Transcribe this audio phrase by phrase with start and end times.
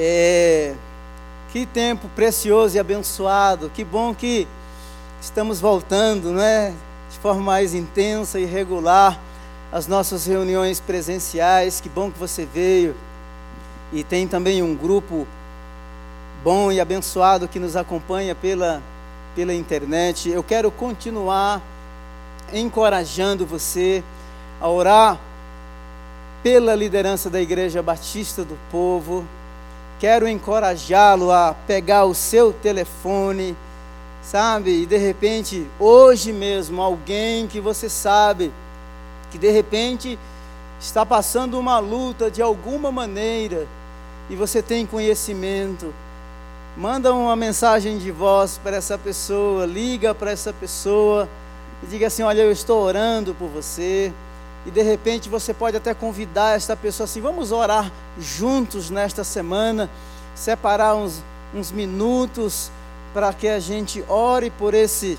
[0.00, 0.74] É,
[1.50, 3.68] que tempo precioso e abençoado.
[3.68, 4.46] Que bom que
[5.20, 6.72] estamos voltando, né?
[7.10, 9.18] De forma mais intensa e regular
[9.72, 11.80] as nossas reuniões presenciais.
[11.80, 12.94] Que bom que você veio.
[13.92, 15.26] E tem também um grupo
[16.44, 18.80] bom e abençoado que nos acompanha pela,
[19.34, 20.30] pela internet.
[20.30, 21.60] Eu quero continuar
[22.52, 24.04] encorajando você
[24.60, 25.18] a orar
[26.40, 29.26] pela liderança da Igreja Batista do Povo.
[29.98, 33.56] Quero encorajá-lo a pegar o seu telefone,
[34.22, 34.82] sabe?
[34.82, 38.52] E de repente, hoje mesmo, alguém que você sabe
[39.30, 40.18] que de repente
[40.80, 43.66] está passando uma luta de alguma maneira
[44.30, 45.92] e você tem conhecimento,
[46.76, 51.28] manda uma mensagem de voz para essa pessoa, liga para essa pessoa
[51.82, 54.12] e diga assim: Olha, eu estou orando por você.
[54.66, 59.88] E de repente você pode até convidar esta pessoa assim: vamos orar juntos nesta semana,
[60.34, 61.22] separar uns,
[61.54, 62.70] uns minutos
[63.14, 65.18] para que a gente ore por esse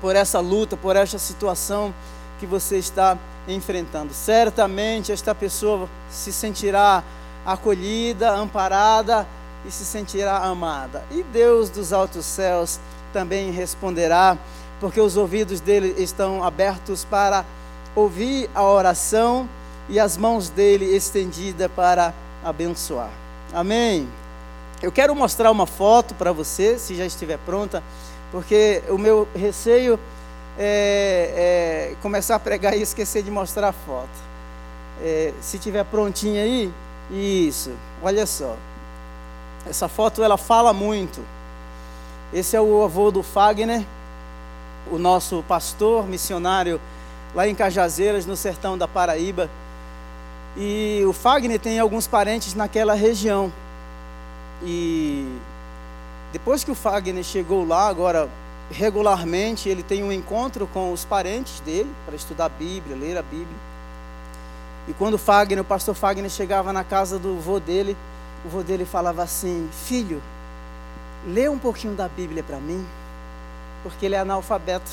[0.00, 1.94] por essa luta, por esta situação
[2.38, 4.14] que você está enfrentando.
[4.14, 7.04] Certamente esta pessoa se sentirá
[7.44, 9.26] acolhida, amparada
[9.66, 11.04] e se sentirá amada.
[11.10, 12.80] E Deus dos altos céus
[13.12, 14.38] também responderá,
[14.80, 17.44] porque os ouvidos dele estão abertos para
[17.94, 19.48] ouvir a oração
[19.88, 23.10] e as mãos dele estendidas para abençoar.
[23.52, 24.08] Amém.
[24.82, 27.82] Eu quero mostrar uma foto para você, se já estiver pronta,
[28.30, 29.98] porque o meu receio
[30.58, 34.08] é, é começar a pregar e esquecer de mostrar a foto.
[35.02, 36.72] É, se tiver prontinha aí,
[37.10, 37.72] isso.
[38.02, 38.56] Olha só.
[39.68, 41.20] Essa foto ela fala muito.
[42.32, 43.84] Esse é o avô do Fagner,
[44.90, 46.80] o nosso pastor missionário
[47.34, 49.48] lá em Cajazeiras, no sertão da Paraíba.
[50.56, 53.52] E o Fagner tem alguns parentes naquela região.
[54.62, 55.38] E
[56.32, 58.28] depois que o Fagner chegou lá, agora
[58.70, 63.22] regularmente ele tem um encontro com os parentes dele para estudar a Bíblia, ler a
[63.22, 63.70] Bíblia.
[64.88, 67.96] E quando o Fagner, o pastor Fagner chegava na casa do vô dele,
[68.44, 70.22] o vô dele falava assim: Filho,
[71.26, 72.84] lê um pouquinho da Bíblia para mim,
[73.82, 74.90] porque ele é analfabeto,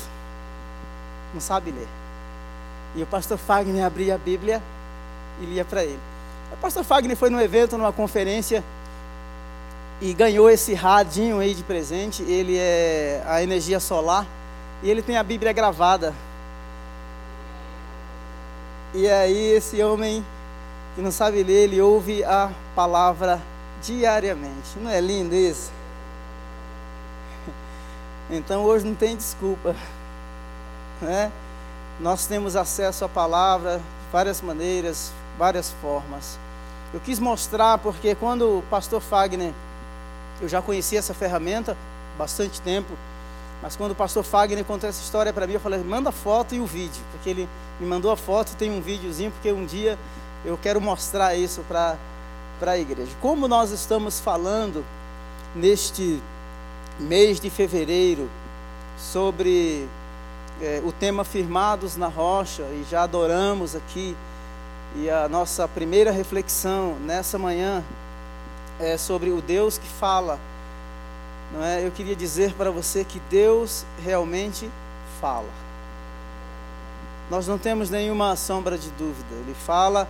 [1.32, 1.88] não sabe ler.
[2.94, 4.62] E o pastor Fagner abria a Bíblia
[5.40, 5.98] e lia para ele.
[6.52, 8.64] O pastor Fagner foi num evento, numa conferência,
[10.00, 12.22] e ganhou esse radinho aí de presente.
[12.22, 14.26] Ele é a energia solar
[14.82, 16.14] e ele tem a Bíblia gravada.
[18.94, 20.24] E aí esse homem
[20.94, 23.40] que não sabe ler, ele ouve a palavra
[23.82, 24.78] diariamente.
[24.80, 25.70] Não é lindo isso?
[28.30, 29.74] Então hoje não tem desculpa,
[31.00, 31.32] né?
[32.00, 36.38] Nós temos acesso à palavra de várias maneiras, várias formas.
[36.94, 39.52] Eu quis mostrar porque quando o pastor Fagner,
[40.40, 41.76] eu já conhecia essa ferramenta
[42.16, 42.92] bastante tempo,
[43.60, 46.60] mas quando o pastor Fagner contou essa história para mim, eu falei: manda foto e
[46.60, 47.48] o vídeo, porque ele
[47.80, 49.98] me mandou a foto e tem um videozinho, porque um dia
[50.44, 51.98] eu quero mostrar isso para
[52.62, 53.10] a igreja.
[53.20, 54.84] Como nós estamos falando
[55.54, 56.22] neste
[56.98, 58.30] mês de fevereiro
[58.96, 59.88] sobre
[60.60, 64.16] é, o tema Firmados na Rocha e já adoramos aqui.
[64.96, 67.84] E a nossa primeira reflexão nessa manhã
[68.80, 70.38] é sobre o Deus que fala.
[71.52, 71.86] Não é?
[71.86, 74.68] Eu queria dizer para você que Deus realmente
[75.20, 75.48] fala.
[77.30, 79.28] Nós não temos nenhuma sombra de dúvida.
[79.32, 80.08] Ele fala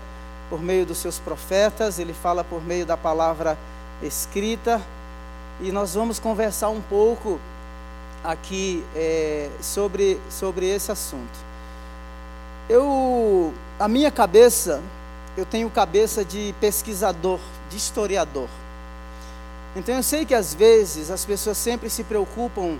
[0.48, 3.58] por meio dos seus profetas, ele fala por meio da palavra
[4.02, 4.80] escrita.
[5.60, 7.40] E nós vamos conversar um pouco
[8.22, 11.38] aqui é, sobre, sobre esse assunto.
[12.68, 14.82] Eu, a minha cabeça,
[15.36, 17.40] eu tenho cabeça de pesquisador,
[17.70, 18.48] de historiador.
[19.76, 22.78] Então eu sei que às vezes as pessoas sempre se preocupam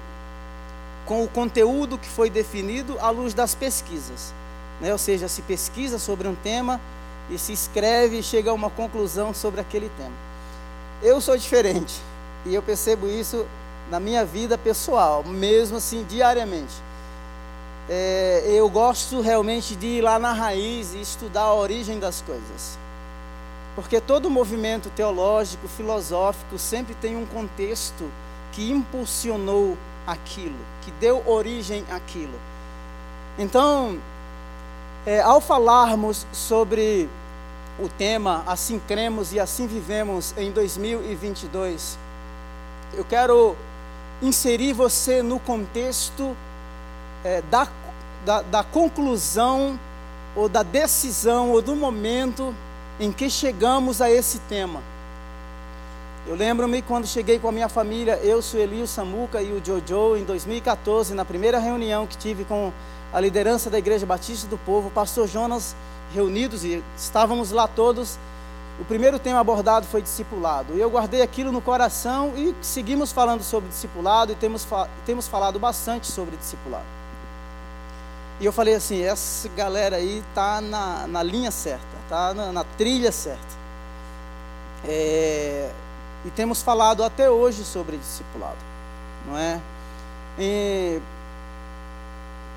[1.07, 4.35] com o conteúdo que foi definido à luz das pesquisas.
[4.81, 4.93] Né?
[4.93, 6.81] Ou seja, se pesquisa sobre um tema
[7.31, 10.13] e se escreve e chega a uma conclusão sobre aquele tema.
[11.03, 11.95] Eu sou diferente
[12.45, 13.47] e eu percebo isso
[13.91, 16.75] na minha vida pessoal, mesmo assim, diariamente.
[17.89, 22.79] É, eu gosto realmente de ir lá na raiz e estudar a origem das coisas.
[23.75, 28.11] Porque todo movimento teológico, filosófico, sempre tem um contexto
[28.53, 29.77] que impulsionou
[30.07, 32.39] aquilo, que deu origem àquilo.
[33.39, 33.99] Então,
[35.07, 37.09] é, ao falarmos sobre
[37.79, 41.97] o tema Assim Cremos e Assim Vivemos em 2022,
[42.95, 43.57] eu quero
[44.23, 46.37] inserir você no contexto
[47.25, 47.69] é, da,
[48.25, 49.79] da, da conclusão
[50.35, 52.55] ou da decisão ou do momento
[53.01, 54.83] em que chegamos a esse tema.
[56.27, 60.17] Eu lembro-me quando cheguei com a minha família, eu, Sueli, o Samuca e o Jojo,
[60.17, 62.73] em 2014, na primeira reunião que tive com
[63.13, 65.75] a liderança da Igreja Batista do Povo, pastor Jonas,
[66.13, 68.19] reunidos e estávamos lá todos.
[68.81, 70.75] O primeiro tema abordado foi discipulado.
[70.75, 74.67] E eu guardei aquilo no coração e seguimos falando sobre discipulado e temos,
[75.05, 76.87] temos falado bastante sobre discipulado.
[78.41, 82.65] E eu falei assim: essa galera aí está na, na linha certa, está na, na,
[82.77, 83.59] trilha certa.
[84.85, 85.71] É,
[86.25, 88.59] e temos falado até hoje sobre discipulado,
[89.27, 89.61] não é?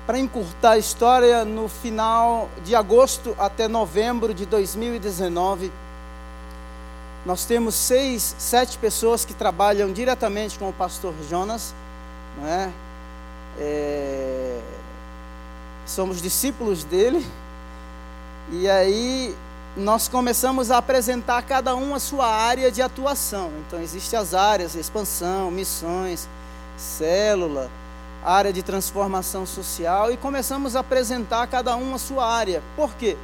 [0.06, 5.72] Para encurtar a história, no final de agosto até novembro de 2019,
[7.24, 11.74] nós temos seis, sete pessoas que trabalham diretamente com o pastor Jonas,
[12.38, 12.70] não é?
[13.58, 14.60] é
[15.86, 17.26] somos discípulos dele,
[18.50, 19.36] e aí
[19.76, 23.50] nós começamos a apresentar cada um a sua área de atuação.
[23.66, 26.28] Então, existem as áreas, expansão, missões,
[26.76, 27.70] célula,
[28.24, 32.62] área de transformação social, e começamos a apresentar cada um a sua área.
[32.76, 33.16] Por quê?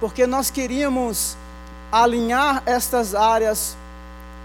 [0.00, 1.36] Porque nós queríamos
[1.90, 3.76] alinhar estas áreas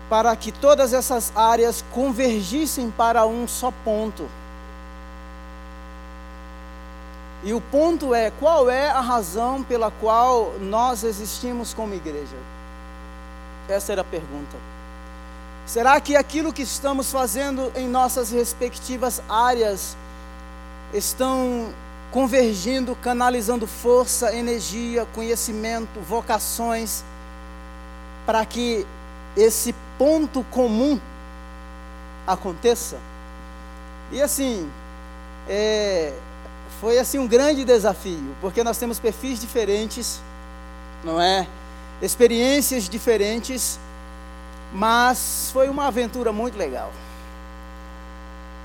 [0.09, 4.27] para que todas essas áreas convergissem para um só ponto.
[7.43, 12.35] E o ponto é: qual é a razão pela qual nós existimos como igreja?
[13.67, 14.57] Essa era a pergunta.
[15.65, 19.95] Será que aquilo que estamos fazendo em nossas respectivas áreas
[20.93, 21.73] estão
[22.11, 27.03] convergindo, canalizando força, energia, conhecimento, vocações,
[28.25, 28.85] para que
[29.35, 30.99] esse ponto comum
[32.27, 32.97] aconteça?
[34.11, 34.69] E assim,
[35.47, 36.13] é,
[36.79, 40.21] foi assim um grande desafio, porque nós temos perfis diferentes,
[41.03, 41.47] não é?
[42.01, 43.79] Experiências diferentes,
[44.73, 46.91] mas foi uma aventura muito legal.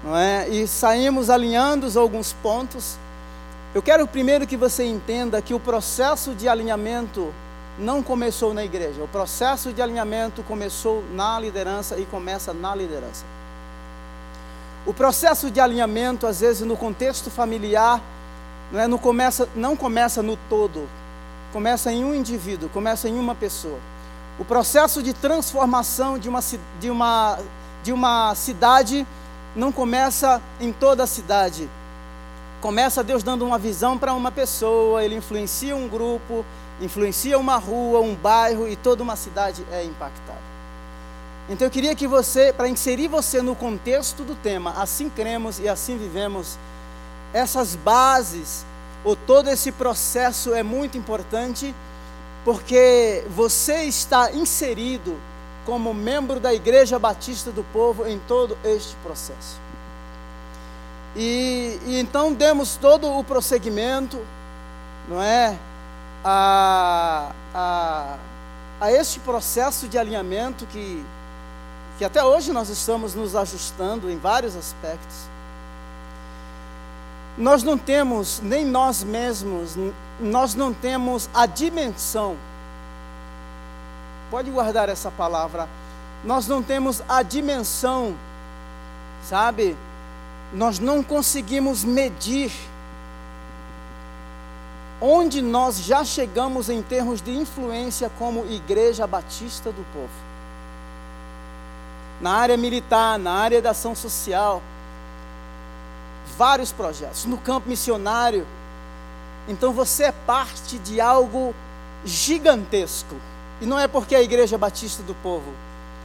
[0.03, 0.49] Não é?
[0.49, 2.97] E saímos alinhando alguns pontos.
[3.75, 7.33] Eu quero primeiro que você entenda que o processo de alinhamento
[7.79, 9.03] não começou na igreja.
[9.03, 13.25] O processo de alinhamento começou na liderança e começa na liderança.
[14.87, 18.01] O processo de alinhamento, às vezes, no contexto familiar,
[18.71, 20.89] não, é, não, começa, não começa no todo,
[21.53, 23.79] começa em um indivíduo, começa em uma pessoa.
[24.39, 26.41] O processo de transformação de uma,
[26.81, 27.39] de uma,
[27.83, 29.07] de uma cidade
[29.55, 31.69] não começa em toda a cidade.
[32.61, 36.45] Começa Deus dando uma visão para uma pessoa, ele influencia um grupo,
[36.81, 40.47] influencia uma rua, um bairro e toda uma cidade é impactada.
[41.49, 45.69] Então eu queria que você, para inserir você no contexto do tema, assim cremos e
[45.69, 46.59] assim vivemos,
[47.33, 48.65] essas bases,
[49.05, 51.75] ou todo esse processo é muito importante,
[52.45, 55.17] porque você está inserido
[55.65, 59.61] como membro da Igreja Batista do Povo em todo este processo.
[61.15, 64.21] E, e então demos todo o prosseguimento,
[65.09, 65.57] não é?
[66.29, 68.17] A, a,
[68.81, 71.05] a este processo de alinhamento que
[71.99, 75.17] que até hoje nós estamos nos ajustando em vários aspectos.
[77.39, 79.77] Nós não temos, nem nós mesmos,
[80.21, 82.37] nós não temos a dimensão,
[84.31, 85.69] pode guardar essa palavra,
[86.25, 88.17] nós não temos a dimensão,
[89.23, 89.77] sabe?
[90.53, 92.53] Nós não conseguimos medir
[95.01, 100.27] onde nós já chegamos em termos de influência como Igreja Batista do Povo
[102.21, 104.63] na área militar, na área da ação social,
[106.37, 108.47] vários projetos, no campo missionário.
[109.49, 111.55] Então você é parte de algo
[112.05, 113.17] gigantesco.
[113.61, 115.51] E não é porque é a Igreja Batista do Povo,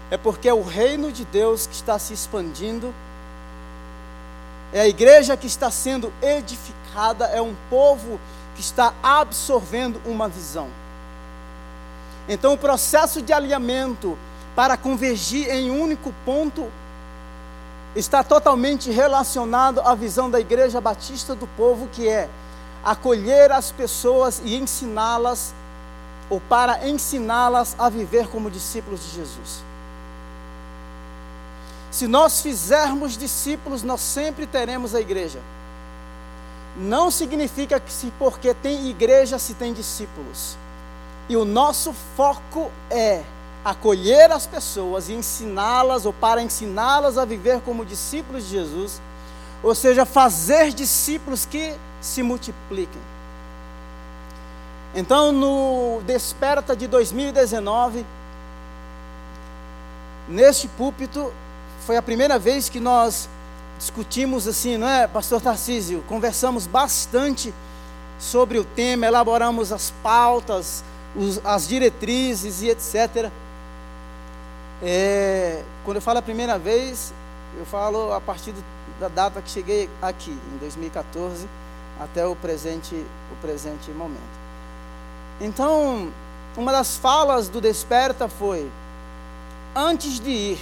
[0.10, 2.94] é porque é o reino de Deus que está se expandindo,
[4.74, 8.20] é a igreja que está sendo edificada, é um povo
[8.56, 10.68] que está absorvendo uma visão.
[12.28, 14.18] Então o processo de alinhamento
[14.56, 16.72] para convergir em um único ponto
[17.96, 22.30] está totalmente relacionado à visão da Igreja Batista do Povo, que é
[22.84, 25.54] acolher as pessoas e ensiná-las,
[26.30, 29.71] ou para ensiná-las a viver como discípulos de Jesus.
[31.92, 35.40] Se nós fizermos discípulos, nós sempre teremos a igreja.
[36.78, 40.58] Não significa que se porque tem igreja se tem discípulos.
[41.28, 43.22] E o nosso foco é
[43.64, 49.02] acolher as pessoas e ensiná-las, ou para ensiná-las a viver como discípulos de Jesus,
[49.62, 53.02] ou seja, fazer discípulos que se multipliquem.
[54.96, 58.06] Então, no Desperta de 2019,
[60.28, 61.32] neste púlpito,
[61.86, 63.28] foi a primeira vez que nós
[63.78, 66.04] discutimos assim, não é, pastor Tarcísio?
[66.08, 67.54] Conversamos bastante
[68.20, 70.84] sobre o tema, elaboramos as pautas,
[71.16, 73.32] os, as diretrizes e etc.
[74.84, 77.12] É, quando eu falo a primeira vez,
[77.58, 78.64] eu falo a partir do,
[79.00, 81.48] da data que cheguei aqui, em 2014,
[82.00, 84.42] até o presente, o presente momento.
[85.40, 86.12] Então,
[86.56, 88.70] uma das falas do Desperta foi:
[89.76, 90.60] antes de ir,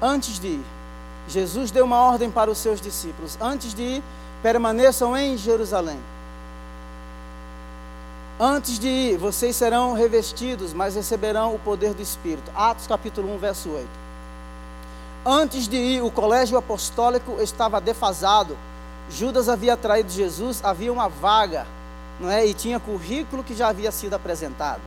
[0.00, 0.64] antes de ir,
[1.28, 4.02] Jesus deu uma ordem para os seus discípulos: antes de ir,
[4.42, 5.98] permaneçam em Jerusalém.
[8.38, 12.50] Antes de ir, vocês serão revestidos, mas receberão o poder do Espírito.
[12.54, 13.88] Atos capítulo 1, verso 8.
[15.24, 18.58] Antes de ir, o colégio apostólico estava defasado.
[19.08, 21.66] Judas havia traído Jesus, havia uma vaga,
[22.18, 22.44] não é?
[22.44, 24.82] E tinha currículo que já havia sido apresentado.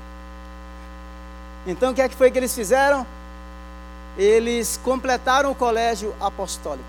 [1.66, 3.06] Então o que é que foi que eles fizeram?
[4.18, 6.86] Eles completaram o colégio apostólico.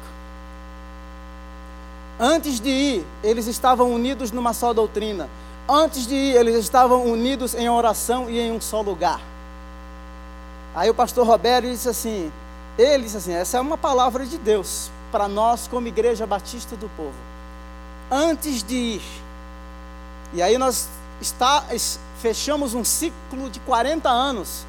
[2.18, 5.28] Antes de ir, eles estavam unidos numa só doutrina.
[5.68, 9.20] Antes de ir, eles estavam unidos em oração e em um só lugar.
[10.74, 12.32] Aí o pastor Roberto disse assim:
[12.78, 16.88] ele disse assim, essa é uma palavra de Deus para nós como Igreja Batista do
[16.96, 17.14] Povo.
[18.10, 19.02] Antes de ir,
[20.32, 20.88] e aí nós
[21.20, 21.64] está,
[22.20, 24.64] fechamos um ciclo de 40 anos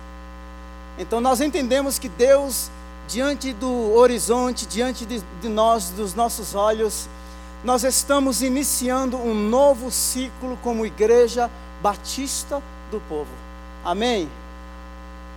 [0.99, 2.69] então nós entendemos que Deus,
[3.07, 7.07] diante do horizonte, diante de, de nós, dos nossos olhos,
[7.63, 11.49] nós estamos iniciando um novo ciclo como igreja
[11.81, 13.31] batista do povo.
[13.83, 14.29] Amém?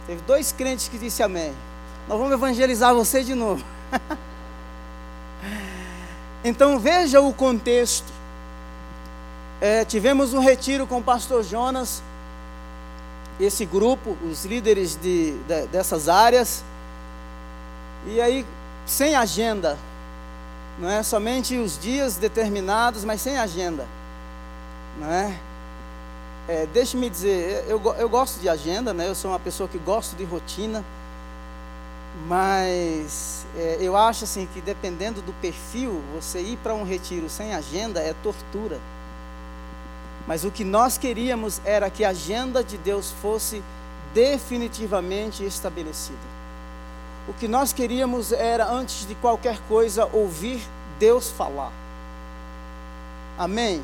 [0.04, 1.54] Teve dois crentes que disse amém.
[2.09, 3.64] Nós vamos evangelizar você de novo.
[6.42, 8.12] então veja o contexto.
[9.61, 12.02] É, tivemos um retiro com o pastor Jonas
[13.40, 16.64] esse grupo, os líderes de, de, dessas áreas,
[18.06, 18.46] e aí
[18.86, 19.78] sem agenda,
[20.78, 23.86] não é somente os dias determinados, mas sem agenda,
[24.98, 25.38] não é?
[26.48, 29.08] é Deixe-me dizer, eu, eu gosto de agenda, né?
[29.08, 30.84] Eu sou uma pessoa que gosto de rotina,
[32.26, 37.54] mas é, eu acho assim que dependendo do perfil, você ir para um retiro sem
[37.54, 38.78] agenda é tortura.
[40.26, 43.62] Mas o que nós queríamos era que a agenda de Deus fosse
[44.14, 46.18] definitivamente estabelecida.
[47.28, 50.62] O que nós queríamos era, antes de qualquer coisa, ouvir
[50.98, 51.72] Deus falar.
[53.38, 53.82] Amém?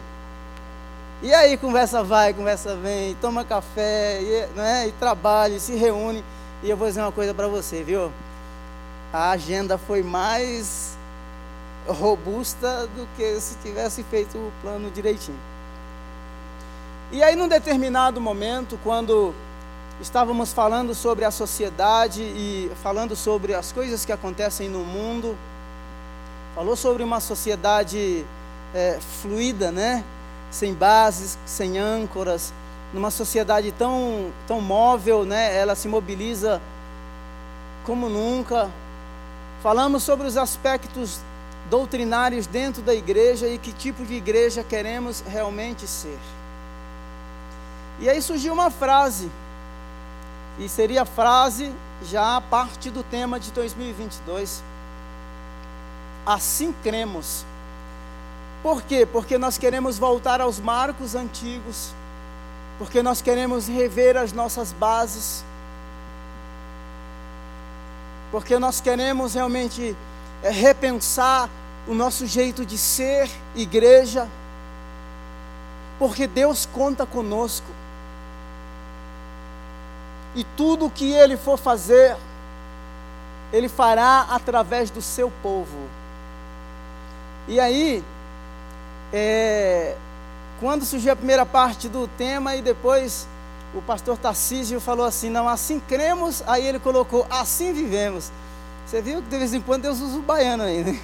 [1.22, 6.24] E aí, conversa vai, conversa vem, toma café, e, né, e trabalha, e se reúne.
[6.62, 8.12] E eu vou dizer uma coisa para você, viu?
[9.12, 10.96] A agenda foi mais
[11.86, 15.38] robusta do que se tivesse feito o plano direitinho.
[17.10, 19.32] E aí, num determinado momento, quando
[19.98, 25.34] estávamos falando sobre a sociedade e falando sobre as coisas que acontecem no mundo,
[26.54, 28.26] falou sobre uma sociedade
[28.74, 30.04] é, fluida, né?
[30.50, 32.52] Sem bases, sem âncoras,
[32.92, 35.56] numa sociedade tão, tão móvel, né?
[35.56, 36.60] Ela se mobiliza
[37.86, 38.70] como nunca.
[39.62, 41.20] Falamos sobre os aspectos
[41.70, 46.18] doutrinários dentro da igreja e que tipo de igreja queremos realmente ser.
[48.00, 49.30] E aí surgiu uma frase,
[50.58, 54.62] e seria a frase já parte do tema de 2022.
[56.24, 57.44] Assim cremos.
[58.62, 59.06] Por quê?
[59.06, 61.92] Porque nós queremos voltar aos marcos antigos,
[62.78, 65.44] porque nós queremos rever as nossas bases,
[68.30, 69.96] porque nós queremos realmente
[70.42, 71.48] é, repensar
[71.86, 74.28] o nosso jeito de ser igreja,
[75.98, 77.66] porque Deus conta conosco.
[80.34, 82.16] E tudo o que ele for fazer,
[83.52, 85.88] ele fará através do seu povo.
[87.46, 88.04] E aí,
[89.12, 89.96] é,
[90.60, 93.26] quando surgiu a primeira parte do tema, e depois
[93.74, 98.30] o pastor Tarcísio falou assim: Não, assim cremos, aí ele colocou: Assim vivemos.
[98.86, 101.00] Você viu que de vez em quando Deus usa o baiano aí, né?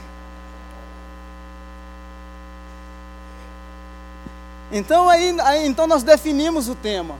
[4.72, 7.14] Então, aí, aí, então nós definimos o tema.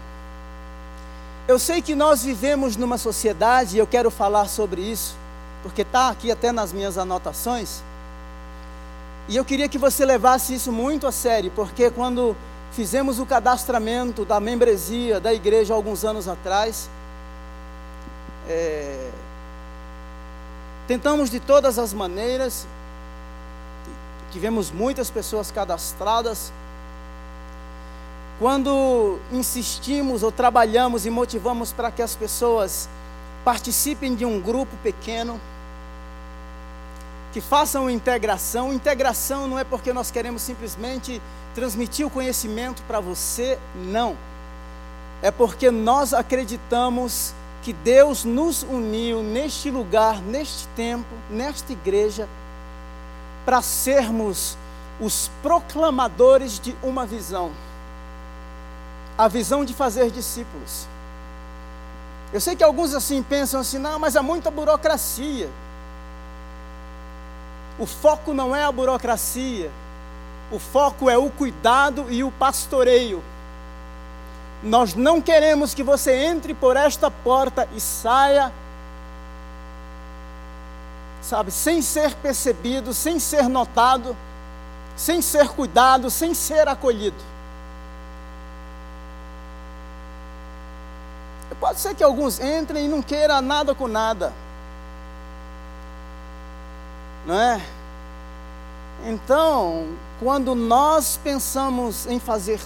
[1.47, 5.15] Eu sei que nós vivemos numa sociedade, e eu quero falar sobre isso,
[5.63, 7.83] porque está aqui até nas minhas anotações.
[9.29, 12.35] E eu queria que você levasse isso muito a sério, porque quando
[12.73, 16.89] fizemos o cadastramento da membresia da igreja alguns anos atrás,
[18.49, 19.11] é,
[20.89, 22.67] tentamos de todas as maneiras,
[24.33, 26.51] tivemos muitas pessoas cadastradas,
[28.39, 32.89] quando insistimos ou trabalhamos e motivamos para que as pessoas
[33.45, 35.41] participem de um grupo pequeno,
[37.33, 38.73] que façam integração.
[38.73, 41.21] Integração não é porque nós queremos simplesmente
[41.55, 44.17] transmitir o conhecimento para você, não.
[45.23, 52.29] É porque nós acreditamos que Deus nos uniu neste lugar, neste tempo, nesta igreja,
[53.45, 54.57] para sermos
[55.01, 57.51] os proclamadores de uma visão
[59.17, 60.87] a visão de fazer discípulos.
[62.33, 65.49] Eu sei que alguns assim pensam assim, não, mas há muita burocracia.
[67.79, 69.71] O foco não é a burocracia,
[70.51, 73.23] o foco é o cuidado e o pastoreio.
[74.63, 78.53] Nós não queremos que você entre por esta porta e saia,
[81.21, 84.17] sabe, sem ser percebido, sem ser notado,
[84.97, 87.34] sem ser cuidado, sem ser acolhido.
[91.65, 94.35] Pode ser que alguns entrem e não queiram nada com nada.
[97.25, 97.59] Não é?
[99.07, 99.89] Então,
[100.21, 102.61] quando nós pensamos em fazer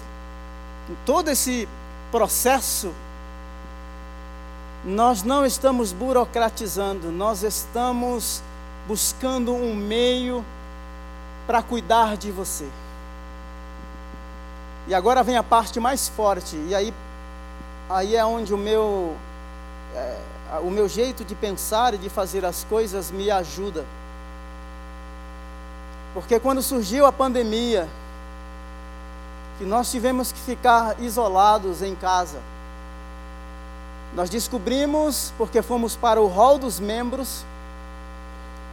[1.07, 1.69] todo esse
[2.11, 2.93] processo,
[4.85, 8.43] nós não estamos burocratizando, nós estamos
[8.89, 10.45] buscando um meio
[11.47, 12.69] para cuidar de você.
[14.89, 16.93] E agora vem a parte mais forte, e aí,
[17.89, 19.17] aí é onde o meu,
[19.95, 20.17] é,
[20.63, 23.85] o meu jeito de pensar e de fazer as coisas me ajuda.
[26.13, 27.89] Porque quando surgiu a pandemia,
[29.59, 32.39] que nós tivemos que ficar isolados em casa,
[34.15, 37.45] nós descobrimos, porque fomos para o hall dos membros,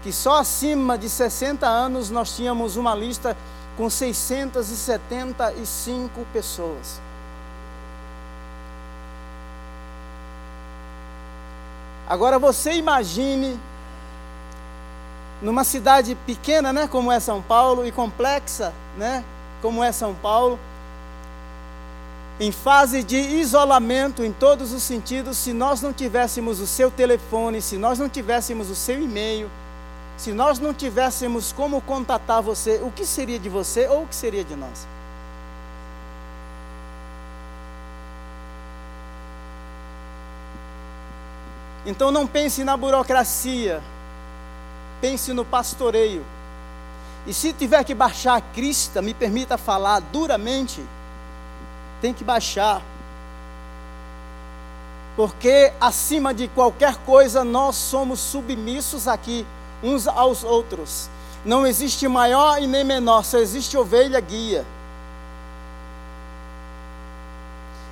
[0.01, 3.37] que só acima de 60 anos nós tínhamos uma lista
[3.75, 7.04] com 675 pessoas.
[12.07, 13.59] Agora você imagine
[15.41, 19.23] numa cidade pequena, né, como é São Paulo, e complexa, né,
[19.61, 20.59] como é São Paulo,
[22.39, 27.61] em fase de isolamento em todos os sentidos, se nós não tivéssemos o seu telefone,
[27.61, 29.49] se nós não tivéssemos o seu e-mail,
[30.17, 34.15] se nós não tivéssemos como contatar você, o que seria de você ou o que
[34.15, 34.87] seria de nós?
[41.85, 43.81] Então não pense na burocracia,
[44.99, 46.25] pense no pastoreio.
[47.27, 50.83] E se tiver que baixar a crista, me permita falar duramente,
[52.01, 52.81] tem que baixar.
[55.15, 59.45] Porque acima de qualquer coisa nós somos submissos aqui
[59.81, 61.09] uns aos outros.
[61.45, 64.65] Não existe maior e nem menor, só existe ovelha guia.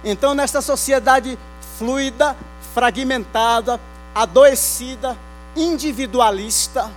[0.04, 1.38] Então, nesta sociedade
[1.78, 2.36] fluida,
[2.74, 3.80] fragmentada,
[4.14, 5.18] adoecida,
[5.56, 6.90] individualista,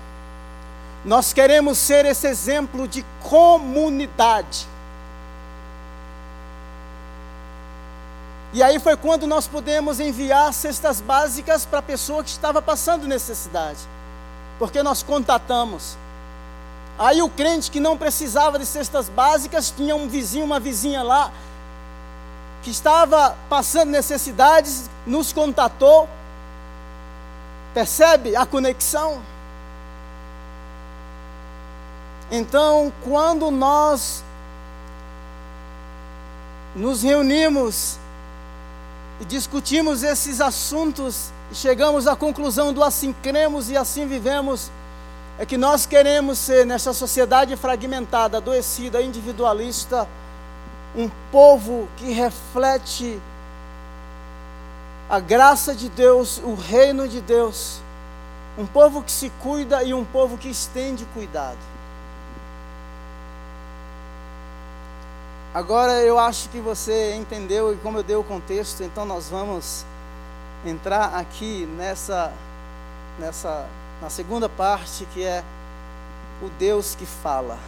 [1.05, 4.67] nós queremos ser esse exemplo de comunidade.
[8.53, 13.07] E aí foi quando nós pudemos enviar cestas básicas para a pessoa que estava passando
[13.07, 13.79] necessidade,
[14.59, 15.97] porque nós contatamos.
[16.99, 21.31] Aí o crente que não precisava de cestas básicas tinha um vizinho, uma vizinha lá,
[22.63, 26.09] que estava passando necessidades, nos contatou
[27.77, 29.21] Percebe a conexão?
[32.31, 34.25] Então, quando nós
[36.75, 37.99] nos reunimos
[39.21, 44.71] e discutimos esses assuntos e chegamos à conclusão do assim cremos e assim vivemos,
[45.39, 50.09] é que nós queremos ser, nessa sociedade fragmentada, adoecida, individualista,
[50.97, 53.21] um povo que reflete
[55.09, 57.81] a graça de Deus, o reino de Deus,
[58.59, 61.59] um povo que se cuida e um povo que estende cuidado.
[65.55, 69.85] Agora eu acho que você entendeu e como eu dei o contexto, então nós vamos
[70.65, 72.33] entrar aqui nessa
[73.19, 73.67] nessa
[74.01, 75.43] na segunda parte que é
[76.43, 77.59] o Deus que fala.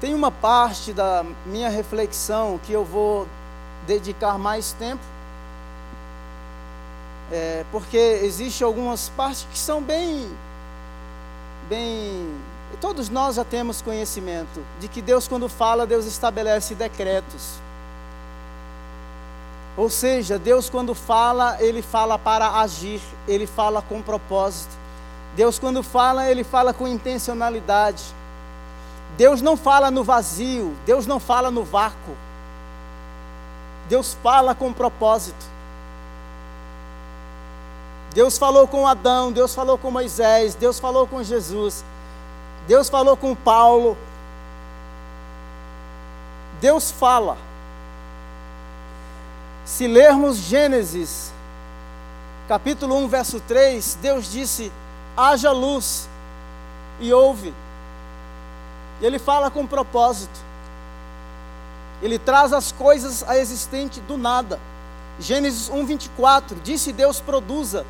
[0.00, 3.26] Tem uma parte da minha reflexão que eu vou
[3.86, 5.02] dedicar mais tempo,
[7.32, 10.28] é, porque existe algumas partes que são bem,
[11.68, 12.30] bem,
[12.80, 17.54] todos nós já temos conhecimento de que Deus quando fala, Deus estabelece decretos.
[19.76, 24.74] Ou seja, Deus quando fala, Ele fala para agir, Ele fala com propósito.
[25.34, 28.02] Deus quando fala, Ele fala com intencionalidade.
[29.16, 32.16] Deus não fala no vazio, Deus não fala no vácuo.
[33.88, 35.56] Deus fala com propósito.
[38.12, 41.84] Deus falou com Adão, Deus falou com Moisés, Deus falou com Jesus,
[42.66, 43.96] Deus falou com Paulo.
[46.60, 47.36] Deus fala.
[49.64, 51.32] Se lermos Gênesis,
[52.48, 54.72] capítulo 1, verso 3, Deus disse:
[55.16, 56.08] haja luz,
[57.00, 57.52] e houve.
[59.00, 60.38] E ele fala com propósito.
[62.02, 64.60] Ele traz as coisas a existente do nada.
[65.18, 67.86] Gênesis 1, 24, disse Deus produza.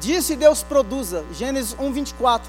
[0.00, 1.24] Disse Deus produza.
[1.32, 2.48] Gênesis 1, 24.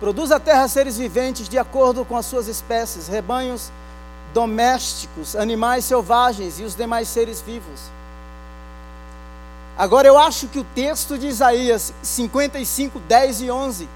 [0.00, 3.70] Produz a terra seres viventes de acordo com as suas espécies, rebanhos
[4.32, 7.80] domésticos, animais selvagens e os demais seres vivos.
[9.78, 13.88] Agora eu acho que o texto de Isaías 55, 10 e 11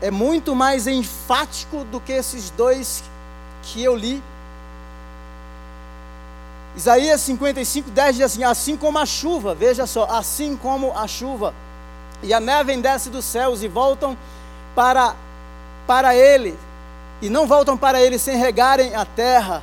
[0.00, 3.02] é muito mais enfático do que esses dois
[3.62, 4.22] que eu li.
[6.74, 11.52] Isaías 55, 10 diz assim: Assim como a chuva, veja só, assim como a chuva,
[12.22, 14.16] e a neve desce dos céus e voltam
[14.74, 15.14] para,
[15.86, 16.58] para ele,
[17.20, 19.62] e não voltam para ele sem regarem a terra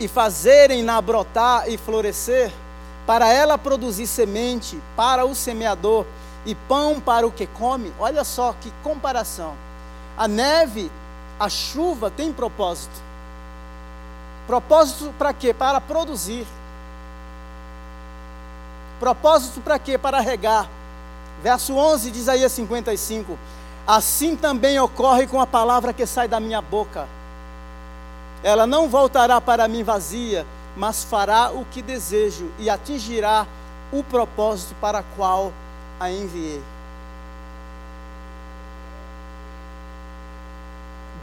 [0.00, 2.52] e fazerem-na brotar e florescer,
[3.06, 6.06] para ela produzir semente para o semeador
[6.48, 7.92] e pão para o que come.
[8.00, 9.54] Olha só que comparação.
[10.16, 10.90] A neve,
[11.38, 13.02] a chuva tem propósito.
[14.46, 15.52] Propósito para quê?
[15.52, 16.46] Para produzir.
[18.98, 19.98] Propósito para quê?
[19.98, 20.66] Para regar.
[21.42, 23.38] Verso 11 de Isaías 55.
[23.86, 27.06] Assim também ocorre com a palavra que sai da minha boca.
[28.42, 33.46] Ela não voltará para mim vazia, mas fará o que desejo e atingirá
[33.92, 35.52] o propósito para qual
[35.98, 36.62] a enviei.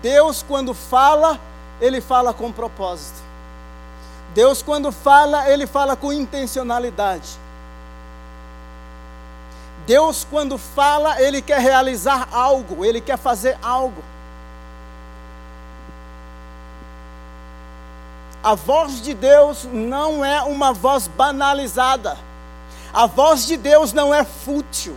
[0.02, 1.40] Deus, quando fala,
[1.82, 3.20] Ele fala com propósito.
[4.34, 7.40] Deus, quando fala, Ele fala com intencionalidade.
[9.86, 14.04] Deus, quando fala, Ele quer realizar algo, Ele quer fazer algo.
[18.44, 22.16] A voz de Deus não é uma voz banalizada.
[22.96, 24.96] A voz de Deus não é fútil.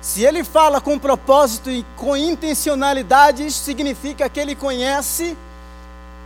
[0.00, 5.36] Se ele fala com propósito e com intencionalidade, isso significa que ele conhece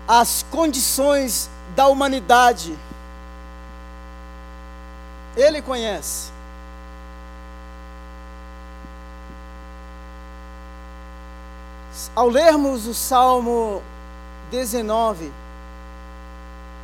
[0.07, 2.79] as condições da humanidade.
[5.35, 6.32] Ele conhece.
[12.17, 13.83] Ao lermos o Salmo
[14.51, 15.31] 19,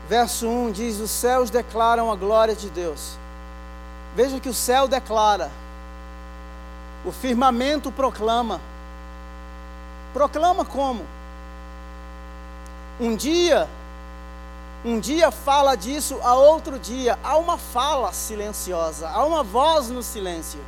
[0.08, 3.16] verso 1 diz: Os céus declaram a glória de Deus.
[4.14, 5.50] Veja que o céu declara,
[7.06, 8.60] o firmamento proclama.
[10.12, 11.06] Proclama como?
[13.00, 13.68] Um dia,
[14.84, 20.02] um dia fala disso, a outro dia há uma fala silenciosa, há uma voz no
[20.02, 20.60] silêncio.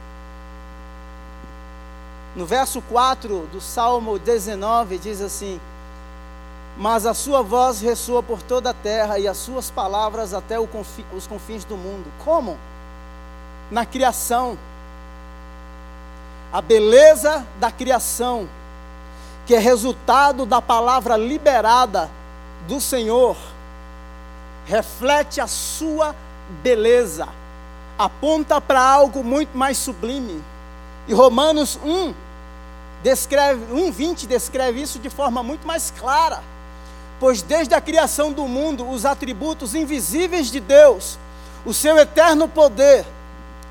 [2.35, 5.61] No verso 4 do Salmo 19 diz assim:
[6.77, 11.27] Mas a sua voz ressoa por toda a terra e as suas palavras até os
[11.27, 12.11] confins do mundo.
[12.25, 12.57] Como?
[13.71, 14.57] Na criação.
[16.53, 18.49] A beleza da criação,
[19.47, 22.11] que é resultado da palavra liberada
[22.67, 23.37] do Senhor,
[24.67, 26.15] reflete a sua
[26.63, 27.29] beleza,
[27.99, 30.43] aponta para algo muito mais sublime.
[31.09, 32.15] E Romanos 1
[33.03, 36.43] descreve, 1:20 descreve isso de forma muito mais clara.
[37.19, 41.19] Pois desde a criação do mundo, os atributos invisíveis de Deus,
[41.65, 43.05] o seu eterno poder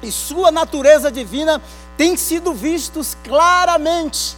[0.01, 1.61] e sua natureza divina
[1.97, 4.37] têm sido vistos claramente.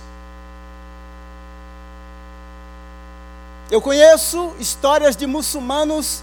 [3.70, 6.22] Eu conheço histórias de muçulmanos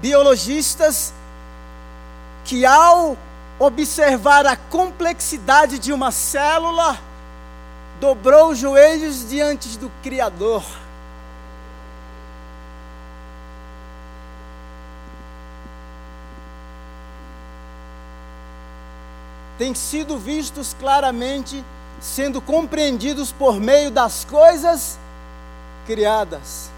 [0.00, 1.12] biologistas
[2.44, 3.16] que, ao
[3.58, 6.98] observar a complexidade de uma célula,
[8.00, 10.62] dobrou os joelhos diante do Criador.
[19.56, 21.64] Tem sido vistos claramente,
[22.00, 24.98] sendo compreendidos por meio das coisas
[25.86, 26.70] criadas.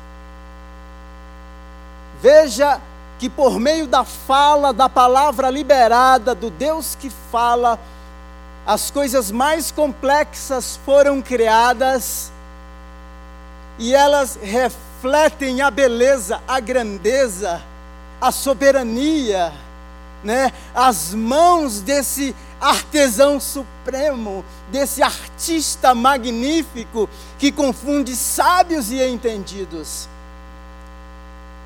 [2.20, 2.80] Veja
[3.18, 7.78] que por meio da fala, da palavra liberada, do Deus que fala,
[8.66, 12.32] as coisas mais complexas foram criadas
[13.78, 17.62] e elas refletem a beleza, a grandeza,
[18.20, 19.52] a soberania,
[20.24, 30.08] né, as mãos desse artesão supremo, desse artista magnífico que confunde sábios e entendidos.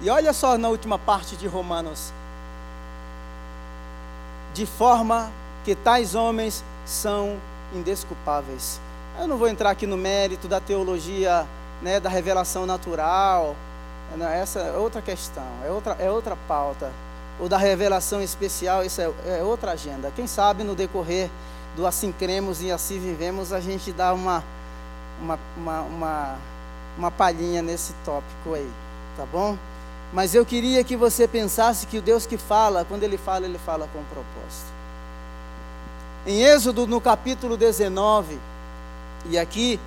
[0.01, 2.13] E olha só na última parte de Romanos.
[4.55, 5.31] De forma
[5.65, 7.39] que tais homens são
[7.75, 8.81] indesculpáveis.
[9.19, 11.47] Eu não vou entrar aqui no mérito da teologia,
[11.83, 13.55] né, da revelação natural.
[14.33, 16.91] Essa é outra questão, é outra, é outra pauta
[17.41, 20.13] ou da revelação especial, isso é, é outra agenda.
[20.15, 21.31] Quem sabe no decorrer
[21.75, 24.45] do assim cremos e assim vivemos, a gente dá uma,
[25.21, 26.39] uma, uma, uma,
[26.99, 28.71] uma palhinha nesse tópico aí,
[29.17, 29.57] tá bom?
[30.13, 33.59] Mas eu queria que você pensasse que o Deus que fala, quando Ele fala, Ele
[33.59, 34.71] fala com propósito.
[36.27, 38.39] Em Êxodo, no capítulo 19,
[39.27, 39.79] e aqui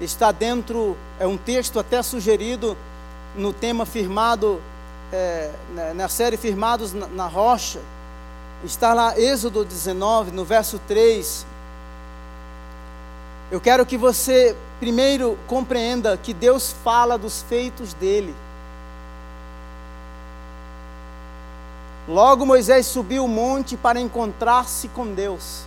[0.00, 2.76] está dentro, é um texto até sugerido
[3.36, 4.60] no tema firmado
[5.12, 5.50] é,
[5.94, 7.80] na série Firmados na, na Rocha,
[8.64, 11.46] está lá Êxodo 19, no verso 3.
[13.50, 18.34] Eu quero que você primeiro compreenda que Deus fala dos feitos dele.
[22.08, 25.64] Logo Moisés subiu o monte para encontrar-se com Deus.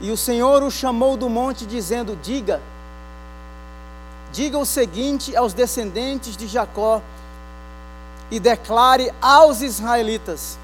[0.00, 2.62] E o Senhor o chamou do monte, dizendo: Diga,
[4.32, 7.02] diga o seguinte aos descendentes de Jacó
[8.30, 10.56] e declare aos israelitas: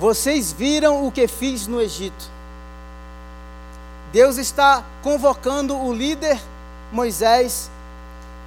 [0.00, 2.30] Vocês viram o que fiz no Egito.
[4.12, 6.40] Deus está convocando o líder
[6.90, 7.70] Moisés.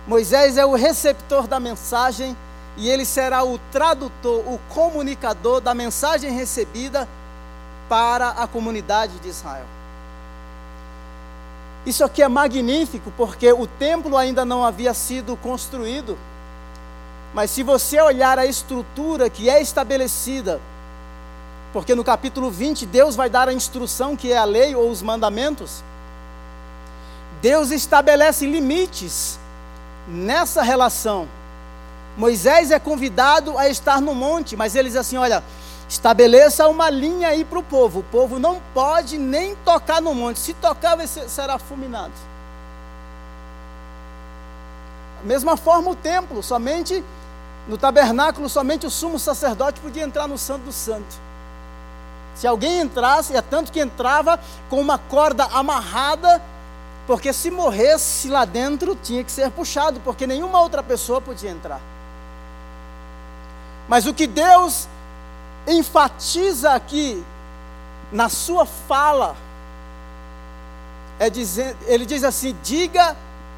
[0.08, 2.38] Moisés é o receptor da mensagem
[2.78, 7.08] e ele será o tradutor, o comunicador da mensagem recebida
[7.88, 9.66] para a comunidade de Israel.
[11.86, 16.18] Isso aqui é magnífico porque o templo ainda não havia sido construído.
[17.34, 20.60] Mas se você olhar a estrutura que é estabelecida,
[21.72, 25.02] porque no capítulo 20 Deus vai dar a instrução que é a lei ou os
[25.02, 25.84] mandamentos,
[27.42, 29.38] Deus estabelece limites
[30.08, 31.28] nessa relação.
[32.18, 35.44] Moisés é convidado a estar no monte, mas ele diz assim: olha,
[35.88, 38.00] estabeleça uma linha aí para o povo.
[38.00, 40.40] O povo não pode nem tocar no monte.
[40.40, 42.14] Se tocar, ser, será fulminado.
[45.22, 47.04] Da mesma forma, o templo, somente
[47.68, 51.26] no tabernáculo, somente o sumo sacerdote podia entrar no Santo do Santo.
[52.36, 56.42] Se alguém entrasse, é tanto que entrava com uma corda amarrada,
[57.08, 61.80] porque se morresse lá dentro, tinha que ser puxado, porque nenhuma outra pessoa podia entrar.
[63.88, 64.88] Mas o que Deus
[65.68, 67.24] enfatiza aqui,
[68.12, 69.36] na sua fala,
[71.20, 73.16] é dizer, ele diz assim: diga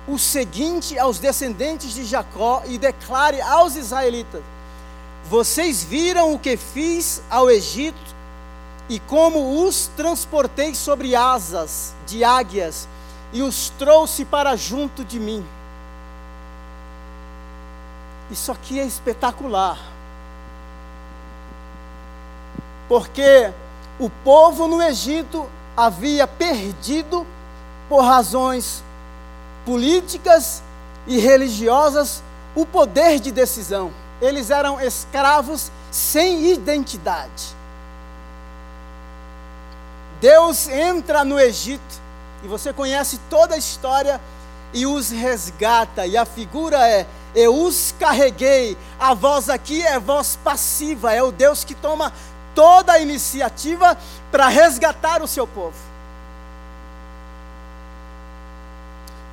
[0.08, 4.42] o seguinte aos descendentes de Jacó e declare aos israelitas:
[5.30, 8.16] Vocês viram o que fiz ao Egito
[8.90, 12.88] e como os transportei sobre asas de águias
[13.34, 15.46] e os trouxe para junto de mim.
[18.32, 19.97] Isso aqui é espetacular.
[22.88, 23.52] Porque
[24.00, 25.46] o povo no Egito
[25.76, 27.26] havia perdido
[27.90, 28.84] por razões
[29.66, 30.64] políticas
[31.06, 32.24] e religiosas
[32.56, 33.92] o poder de decisão.
[34.22, 37.56] Eles eram escravos sem identidade.
[40.20, 42.02] Deus entra no Egito,
[42.44, 44.20] e você conhece toda a história,
[44.74, 48.76] e os resgata, e a figura é: eu os carreguei.
[49.00, 52.12] A voz aqui é voz passiva, é o Deus que toma
[52.58, 53.96] toda a iniciativa
[54.32, 55.78] para resgatar o seu povo.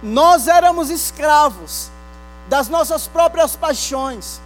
[0.03, 1.89] Nós éramos escravos
[2.51, 4.43] das nossas próprias paixões.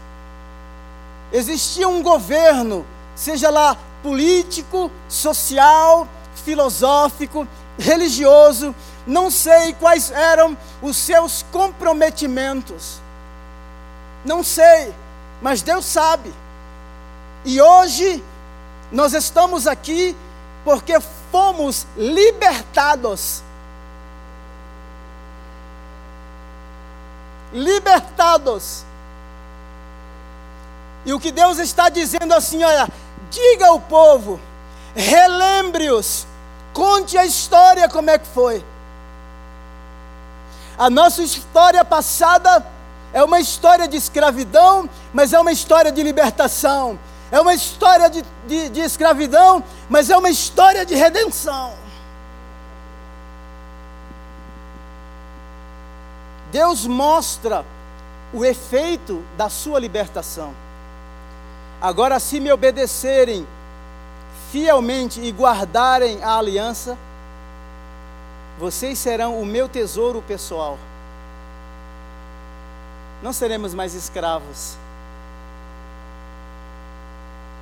[1.32, 2.86] Existia um governo,
[3.16, 6.06] seja lá político, social,
[6.44, 8.72] filosófico, religioso,
[9.04, 13.00] não sei quais eram os seus comprometimentos.
[14.24, 14.94] Não sei,
[15.42, 16.32] mas Deus sabe.
[17.44, 18.22] E hoje
[18.90, 20.16] nós estamos aqui
[20.64, 20.98] porque
[21.30, 23.42] fomos libertados
[27.52, 28.84] libertados.
[31.04, 32.88] E o que Deus está dizendo assim, olha,
[33.30, 34.40] diga ao povo,
[34.94, 36.26] relembre-os,
[36.72, 38.64] conte a história como é que foi.
[40.76, 42.64] A nossa história passada
[43.12, 46.98] é uma história de escravidão, mas é uma história de libertação.
[47.30, 51.74] É uma história de, de, de escravidão, mas é uma história de redenção.
[56.50, 57.64] Deus mostra
[58.32, 60.54] o efeito da sua libertação.
[61.80, 63.46] Agora, se me obedecerem
[64.50, 66.96] fielmente e guardarem a aliança,
[68.58, 70.78] vocês serão o meu tesouro pessoal.
[73.22, 74.76] Não seremos mais escravos.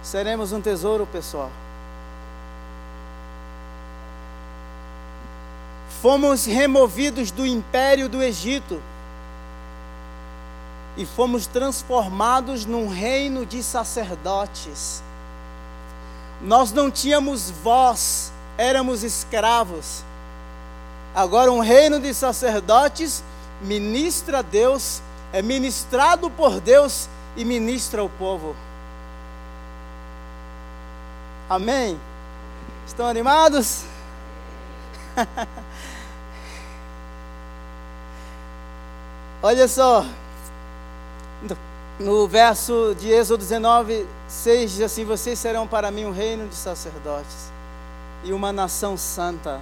[0.06, 1.50] Seremos um tesouro pessoal.
[6.00, 8.80] Fomos removidos do império do Egito
[10.96, 15.02] e fomos transformados num reino de sacerdotes.
[16.40, 20.04] Nós não tínhamos voz, éramos escravos.
[21.16, 23.24] Agora, um reino de sacerdotes
[23.60, 28.54] ministra a Deus, é ministrado por Deus e ministra o povo.
[31.48, 32.00] Amém?
[32.86, 33.84] Estão animados?
[39.42, 40.04] Olha só,
[42.00, 46.54] no verso de Êxodo 19, 6 diz assim: Vocês serão para mim um reino de
[46.56, 47.52] sacerdotes
[48.24, 49.60] e uma nação santa.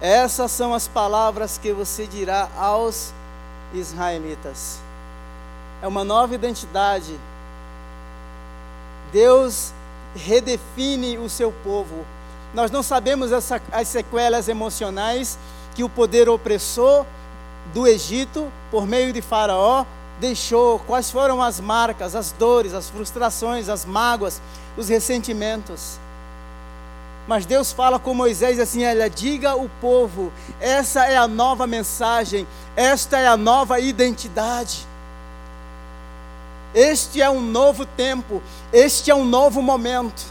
[0.00, 3.12] Essas são as palavras que você dirá aos
[3.72, 4.80] israelitas.
[5.80, 7.18] É uma nova identidade.
[9.12, 9.72] Deus
[10.14, 12.04] redefine o seu povo.
[12.52, 15.38] Nós não sabemos essa, as sequelas emocionais
[15.74, 17.06] que o poder opressor
[17.72, 19.84] do Egito, por meio de Faraó,
[20.18, 24.40] deixou, quais foram as marcas, as dores, as frustrações, as mágoas,
[24.76, 25.98] os ressentimentos.
[27.26, 32.46] Mas Deus fala com Moisés assim: olha, diga ao povo, essa é a nova mensagem,
[32.74, 34.89] esta é a nova identidade.
[36.74, 40.22] Este é um novo tempo, este é um novo momento.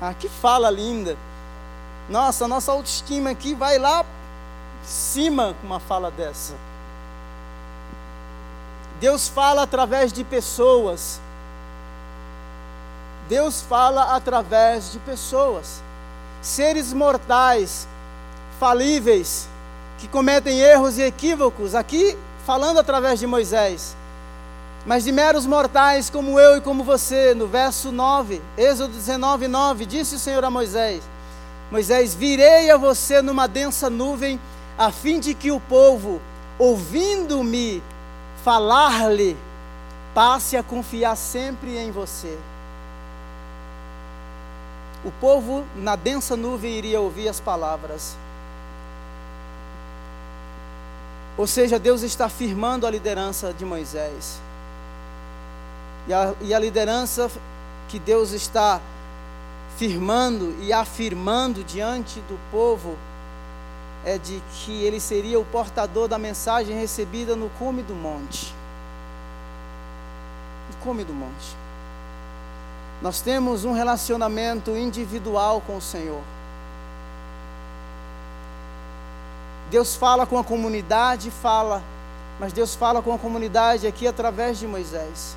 [0.00, 1.16] Ah, que fala linda.
[2.08, 4.04] Nossa, nossa autoestima aqui vai lá
[4.84, 6.54] cima com uma fala dessa.
[9.00, 11.20] Deus fala através de pessoas.
[13.28, 15.82] Deus fala através de pessoas.
[16.40, 17.86] Seres mortais,
[18.58, 19.48] falíveis,
[19.98, 23.96] que cometem erros e equívocos, aqui falando através de Moisés.
[24.84, 29.86] Mas de meros mortais como eu e como você, no verso 9, Êxodo 19, 9,
[29.86, 31.02] disse o Senhor a Moisés:
[31.70, 34.40] Moisés, virei a você numa densa nuvem
[34.76, 36.20] a fim de que o povo,
[36.58, 37.82] ouvindo-me
[38.42, 39.36] falar-lhe,
[40.12, 42.36] passe a confiar sempre em você.
[45.04, 48.16] O povo na densa nuvem iria ouvir as palavras.
[51.36, 54.40] Ou seja, Deus está firmando a liderança de Moisés.
[56.06, 57.30] E a, e a liderança
[57.88, 58.80] que Deus está
[59.76, 62.96] firmando e afirmando diante do povo
[64.04, 68.52] é de que ele seria o portador da mensagem recebida no cume do monte.
[70.70, 71.56] No cume do monte.
[73.00, 76.22] Nós temos um relacionamento individual com o Senhor.
[79.72, 81.82] Deus fala com a comunidade, fala,
[82.38, 85.34] mas Deus fala com a comunidade aqui através de Moisés.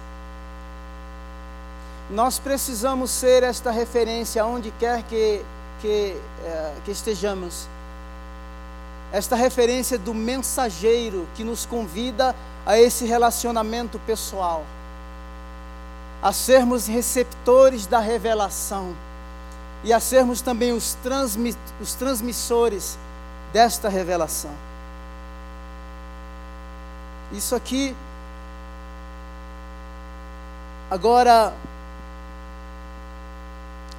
[2.10, 5.42] Nós precisamos ser esta referência onde quer que,
[5.80, 7.66] que, é, que estejamos.
[9.14, 14.66] Esta referência do mensageiro que nos convida a esse relacionamento pessoal,
[16.22, 18.94] a sermos receptores da revelação.
[19.82, 20.98] E a sermos também os,
[21.80, 22.98] os transmissores
[23.56, 24.52] desta revelação.
[27.32, 27.96] Isso aqui,
[30.92, 31.54] agora,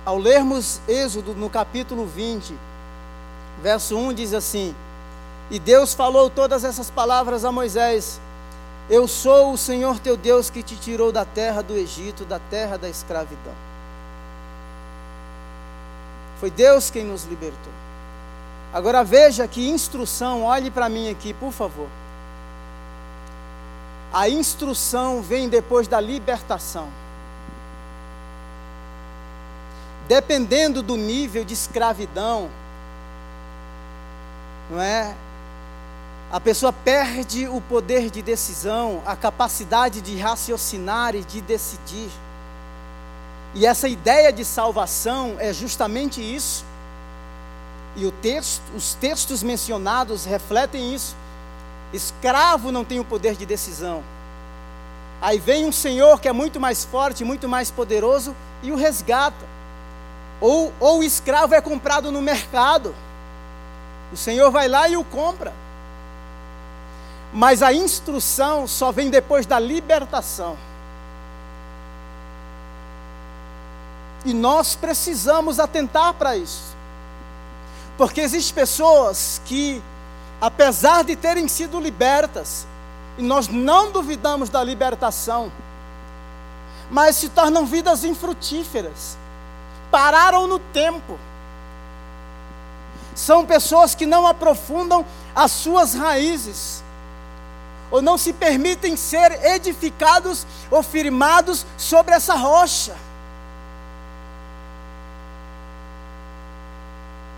[0.04, 2.54] ao lermos Êxodo no capítulo 20,
[3.62, 4.74] verso 1 diz assim:
[5.50, 8.20] e Deus falou todas essas palavras a Moisés:
[8.90, 12.76] Eu sou o Senhor teu Deus que te tirou da terra do Egito, da terra
[12.76, 13.54] da escravidão.
[16.40, 17.85] Foi Deus quem nos libertou.
[18.72, 21.88] Agora veja que instrução, olhe para mim aqui, por favor.
[24.12, 26.88] A instrução vem depois da libertação.
[30.08, 32.48] Dependendo do nível de escravidão,
[34.70, 35.14] não é?
[36.30, 42.10] a pessoa perde o poder de decisão, a capacidade de raciocinar e de decidir.
[43.54, 46.64] E essa ideia de salvação é justamente isso.
[47.96, 51.16] E texto, os textos mencionados refletem isso.
[51.92, 54.04] Escravo não tem o poder de decisão.
[55.20, 59.46] Aí vem um Senhor que é muito mais forte, muito mais poderoso e o resgata.
[60.40, 62.94] Ou, ou o escravo é comprado no mercado.
[64.12, 65.54] O Senhor vai lá e o compra.
[67.32, 70.56] Mas a instrução só vem depois da libertação.
[74.26, 76.75] E nós precisamos atentar para isso.
[77.96, 79.82] Porque existem pessoas que,
[80.40, 82.66] apesar de terem sido libertas,
[83.16, 85.50] e nós não duvidamos da libertação,
[86.90, 89.16] mas se tornam vidas infrutíferas,
[89.90, 91.18] pararam no tempo.
[93.14, 96.84] São pessoas que não aprofundam as suas raízes,
[97.90, 102.94] ou não se permitem ser edificados ou firmados sobre essa rocha.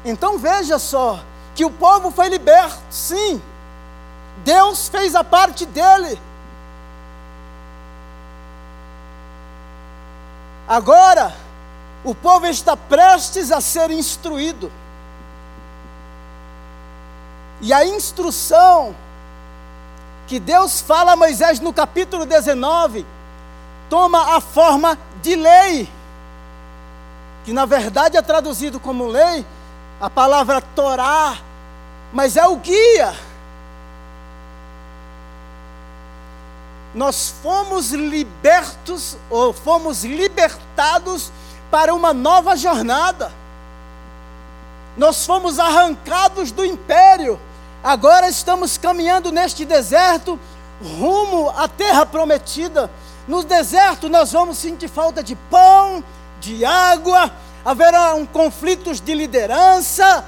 [0.04, 1.20] Então veja só,
[1.54, 3.42] que o povo foi liberto, sim.
[4.44, 6.20] Deus fez a parte dele.
[10.68, 11.34] Agora,
[12.04, 14.70] o povo está prestes a ser instruído.
[17.60, 18.94] E a instrução
[20.28, 23.04] que Deus fala a Moisés no capítulo 19
[23.88, 25.90] toma a forma de lei,
[27.44, 29.44] que na verdade é traduzido como lei,
[30.00, 31.38] a palavra Torá,
[32.12, 33.14] mas é o guia.
[36.94, 41.30] Nós fomos libertos, ou fomos libertados
[41.70, 43.30] para uma nova jornada.
[44.96, 47.38] Nós fomos arrancados do império,
[47.84, 50.38] agora estamos caminhando neste deserto
[50.82, 52.90] rumo à terra prometida.
[53.26, 56.02] No deserto nós vamos sentir falta de pão,
[56.40, 57.30] de água,
[57.64, 60.24] haverá conflitos de liderança,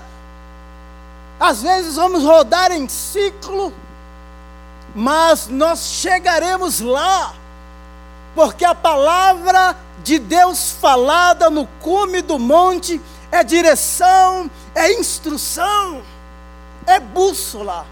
[1.39, 3.72] às vezes vamos rodar em ciclo,
[4.95, 7.35] mas nós chegaremos lá,
[8.35, 13.01] porque a palavra de Deus falada no cume do monte
[13.33, 16.03] é direção, é instrução,
[16.87, 17.87] é bússola.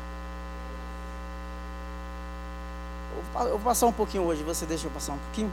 [3.34, 5.52] Eu vou passar um pouquinho hoje, você deixa eu passar um pouquinho?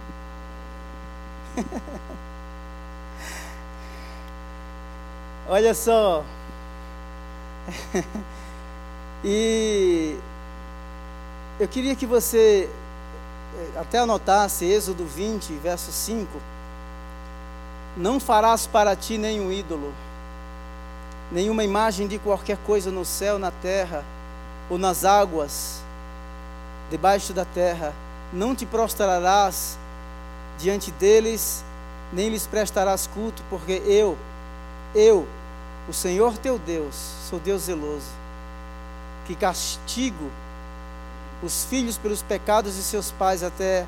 [5.47, 6.23] Olha só.
[9.23, 10.17] e
[11.59, 12.67] eu queria que você
[13.55, 16.27] eh, até anotasse Êxodo 20, verso 5.
[17.95, 19.93] Não farás para ti nenhum ídolo,
[21.31, 24.03] nenhuma imagem de qualquer coisa no céu, na terra
[24.67, 25.83] ou nas águas,
[26.89, 27.93] debaixo da terra.
[28.33, 29.77] Não te prostrarás
[30.57, 31.63] diante deles,
[32.11, 34.17] nem lhes prestarás culto, porque eu,
[34.95, 35.27] eu,
[35.87, 36.95] o Senhor teu Deus,
[37.29, 38.09] sou Deus zeloso,
[39.25, 40.29] que castigo
[41.43, 43.85] os filhos pelos pecados de seus pais até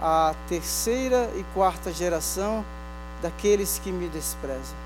[0.00, 2.64] a terceira e quarta geração
[3.22, 4.76] daqueles que me desprezam.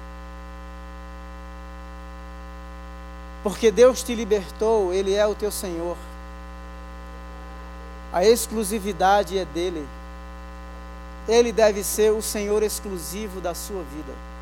[3.42, 5.96] Porque Deus te libertou, Ele é o teu Senhor.
[8.12, 9.86] A exclusividade é dele.
[11.28, 14.33] Ele deve ser o Senhor exclusivo da sua vida.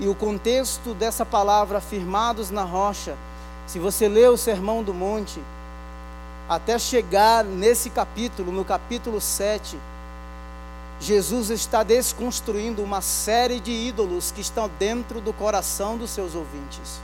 [0.00, 3.14] E o contexto dessa palavra, firmados na rocha,
[3.66, 5.38] se você lê o Sermão do Monte,
[6.48, 9.78] até chegar nesse capítulo, no capítulo 7,
[10.98, 16.98] Jesus está desconstruindo uma série de ídolos que estão dentro do coração dos seus ouvintes.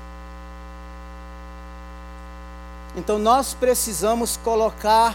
[2.97, 5.15] Então nós precisamos colocar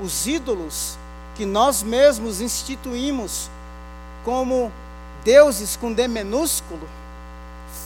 [0.00, 0.96] os ídolos
[1.34, 3.50] que nós mesmos instituímos
[4.24, 4.72] como
[5.22, 6.88] deuses com D minúsculo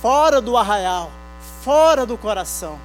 [0.00, 1.10] fora do arraial,
[1.62, 2.78] fora do coração.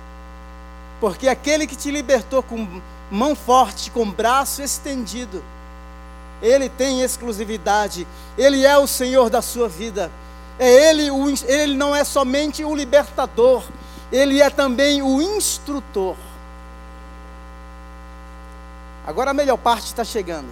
[0.99, 2.81] Porque aquele que te libertou com
[3.11, 5.43] mão forte, com braço estendido,
[6.41, 10.11] ele tem exclusividade, ele é o Senhor da sua vida.
[10.59, 13.63] É ele, o, ele não é somente o libertador,
[14.11, 16.15] ele é também o instrutor.
[19.05, 20.49] Agora a melhor parte está chegando.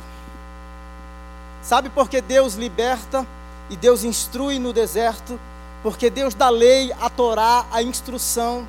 [1.62, 3.26] Sabe por que Deus liberta
[3.70, 5.40] e Deus instrui no deserto?
[5.86, 8.68] Porque Deus dá lei, a Torá, a instrução.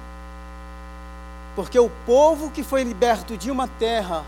[1.54, 4.22] Porque o povo que foi liberto de uma terra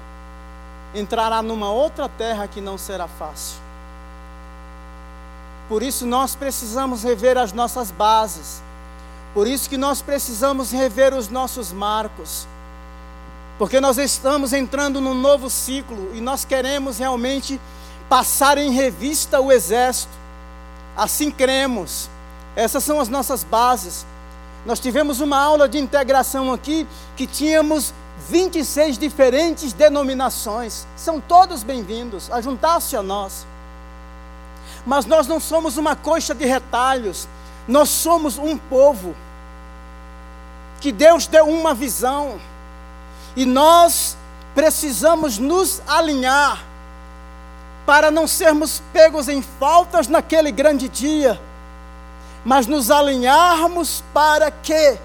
[0.95, 3.59] entrará numa outra terra que não será fácil.
[5.69, 8.63] Por isso nós precisamos rever as nossas bases.
[9.35, 12.49] Por isso que nós precisamos rever os nossos marcos.
[13.59, 17.61] Porque nós estamos entrando num novo ciclo e nós queremos realmente
[18.09, 20.17] passar em revista o exército.
[20.97, 22.09] Assim cremos.
[22.57, 24.07] Essas são as nossas bases.
[24.67, 26.87] Nós tivemos uma aula de integração aqui
[27.17, 27.95] que tínhamos
[28.29, 30.87] 26 diferentes denominações.
[30.97, 33.47] São todos bem-vindos a juntar-se a nós.
[34.85, 37.29] Mas nós não somos uma coxa de retalhos.
[37.67, 39.15] Nós somos um povo
[40.81, 42.41] que Deus deu uma visão.
[43.37, 44.17] E nós
[44.55, 46.65] precisamos nos alinhar
[47.87, 51.41] para não sermos pegos em faltas naquele grande dia,
[52.45, 54.99] mas nos alinharmos para que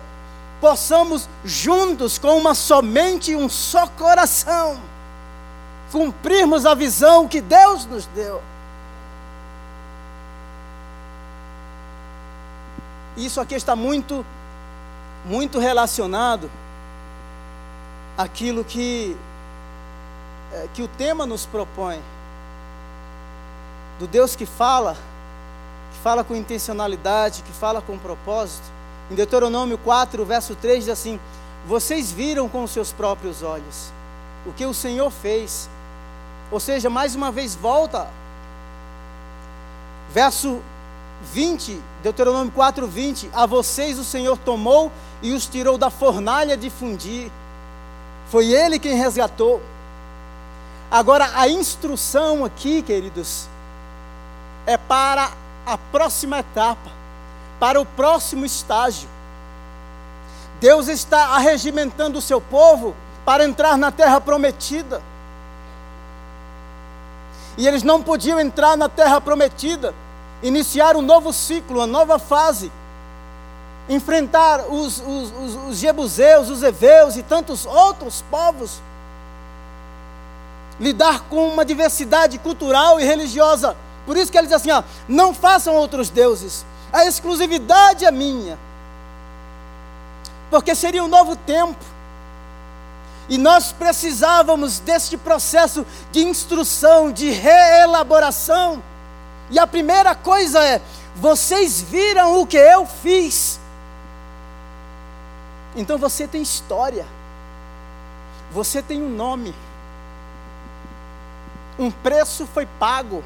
[0.61, 4.79] possamos juntos, com uma somente e um só coração,
[5.91, 8.41] cumprirmos a visão que Deus nos deu.
[13.17, 14.25] Isso aqui está muito,
[15.25, 16.49] muito relacionado
[18.17, 19.15] àquilo que,
[20.51, 22.01] é, que o tema nos propõe.
[23.99, 24.97] Do Deus que fala,
[25.93, 28.65] que fala com intencionalidade, que fala com propósito.
[29.09, 31.19] Em Deuteronômio 4, verso 3 diz assim:
[31.67, 33.91] Vocês viram com os seus próprios olhos
[34.45, 35.69] o que o Senhor fez.
[36.51, 38.07] Ou seja, mais uma vez volta.
[40.09, 40.61] Verso
[41.31, 44.91] 20, Deuteronômio 4, 20: A vocês o Senhor tomou
[45.21, 47.31] e os tirou da fornalha de fundir.
[48.29, 49.61] Foi Ele quem resgatou.
[50.91, 53.47] Agora, a instrução aqui, queridos,
[54.65, 55.31] é para
[55.65, 56.91] a próxima etapa,
[57.59, 59.07] para o próximo estágio.
[60.59, 62.95] Deus está arregimentando o seu povo
[63.25, 65.01] para entrar na terra prometida.
[67.57, 69.93] E eles não podiam entrar na terra prometida
[70.43, 72.71] iniciar um novo ciclo, uma nova fase,
[73.87, 78.81] enfrentar os, os, os, os jebuseus, os heveus e tantos outros povos,
[80.79, 83.75] lidar com uma diversidade cultural e religiosa.
[84.05, 88.57] Por isso que ele diz assim: ó, não façam outros deuses, a exclusividade é minha,
[90.49, 91.83] porque seria um novo tempo.
[93.29, 98.83] E nós precisávamos deste processo de instrução, de reelaboração
[99.49, 100.81] e a primeira coisa é:
[101.15, 103.59] vocês viram o que eu fiz.
[105.75, 107.05] Então você tem história.
[108.51, 109.53] Você tem um nome.
[111.77, 113.23] Um preço foi pago.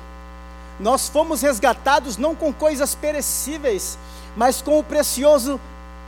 [0.79, 3.97] Nós fomos resgatados não com coisas perecíveis,
[4.35, 5.59] mas com o precioso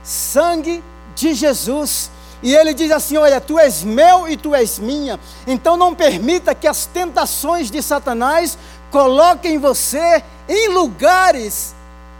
[0.02, 0.82] sangue
[1.14, 2.10] de Jesus.
[2.42, 5.18] E ele diz assim: Olha, tu és meu e tu és minha.
[5.46, 8.56] Então não permita que as tentações de Satanás
[8.90, 11.74] coloquem você em lugares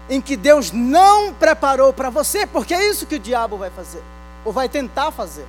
[0.09, 4.03] em que Deus não preparou para você, porque é isso que o diabo vai fazer,
[4.45, 5.47] ou vai tentar fazer.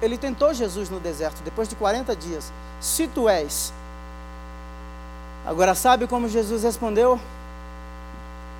[0.00, 2.52] Ele tentou Jesus no deserto, depois de 40 dias.
[2.80, 3.72] Se tu és.
[5.48, 7.18] Agora, sabe como Jesus respondeu?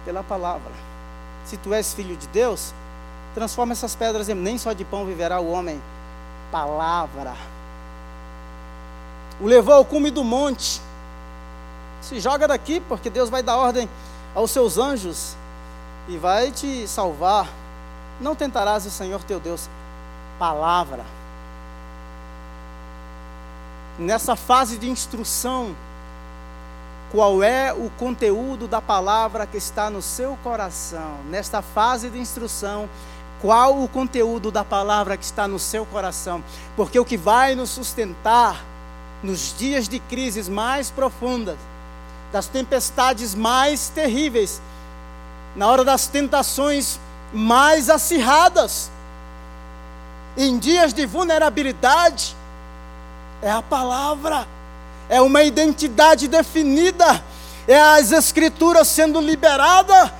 [0.06, 0.72] Pela palavra.
[1.44, 2.72] Se tu és filho de Deus,
[3.34, 5.82] transforma essas pedras em nem só de pão viverá o homem.
[6.50, 7.34] Palavra.
[9.38, 10.80] O levou ao cume do monte
[12.00, 13.86] se joga daqui, porque Deus vai dar ordem
[14.34, 15.36] aos seus anjos
[16.08, 17.50] e vai te salvar.
[18.18, 19.68] Não tentarás o Senhor teu Deus.
[20.38, 21.04] Palavra.
[23.98, 25.76] Nessa fase de instrução,
[27.10, 31.18] qual é o conteúdo da palavra que está no seu coração?
[31.30, 32.88] Nesta fase de instrução,
[33.40, 36.42] qual o conteúdo da palavra que está no seu coração?
[36.76, 38.62] Porque o que vai nos sustentar
[39.22, 41.56] nos dias de crises mais profundas
[42.32, 44.60] das tempestades mais terríveis,
[45.56, 47.00] na hora das tentações
[47.32, 48.90] mais acirradas,
[50.36, 52.36] em dias de vulnerabilidade,
[53.40, 54.46] é a palavra,
[55.08, 57.22] é uma identidade definida,
[57.66, 60.10] é as escrituras sendo liberadas.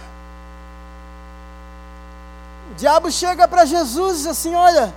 [2.71, 4.95] O diabo chega para Jesus e diz assim: Olha,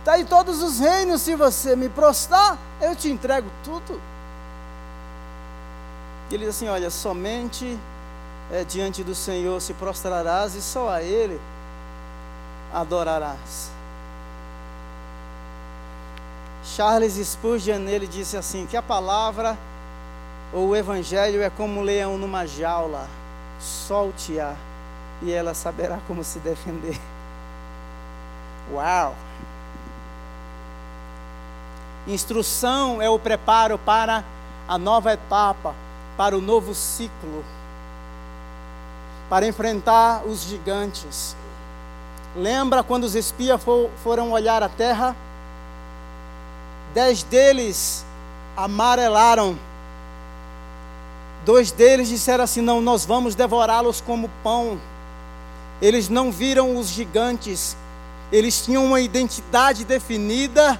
[0.00, 4.00] está aí todos os reinos, se você me prostrar, eu te entrego tudo.
[6.30, 7.78] E ele diz assim: Olha, somente
[8.50, 11.40] é, diante do Senhor se prostrarás e só a Ele
[12.72, 13.70] adorarás.
[16.64, 19.58] Charles Spurgeon ele disse assim que a palavra
[20.52, 23.08] ou o evangelho é como um leão numa jaula,
[23.58, 24.54] solte-a
[25.22, 27.00] e ela saberá como se defender.
[28.72, 29.14] Uau!
[32.06, 34.24] Instrução é o preparo para
[34.68, 35.74] a nova etapa
[36.16, 37.44] para o novo ciclo,
[39.28, 41.36] para enfrentar os gigantes.
[42.36, 45.16] Lembra quando os espias for, foram olhar a terra?
[46.94, 48.04] Dez deles
[48.56, 49.58] amarelaram.
[51.44, 54.78] Dois deles disseram assim: Não, nós vamos devorá-los como pão.
[55.80, 57.76] Eles não viram os gigantes,
[58.30, 60.78] eles tinham uma identidade definida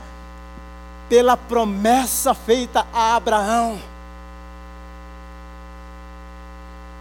[1.08, 3.80] pela promessa feita a Abraão.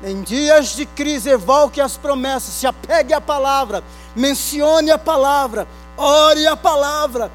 [0.04, 3.84] Em dias de crise, evoque as promessas, se apegue à palavra,
[4.16, 7.32] mencione a palavra, ore a palavra,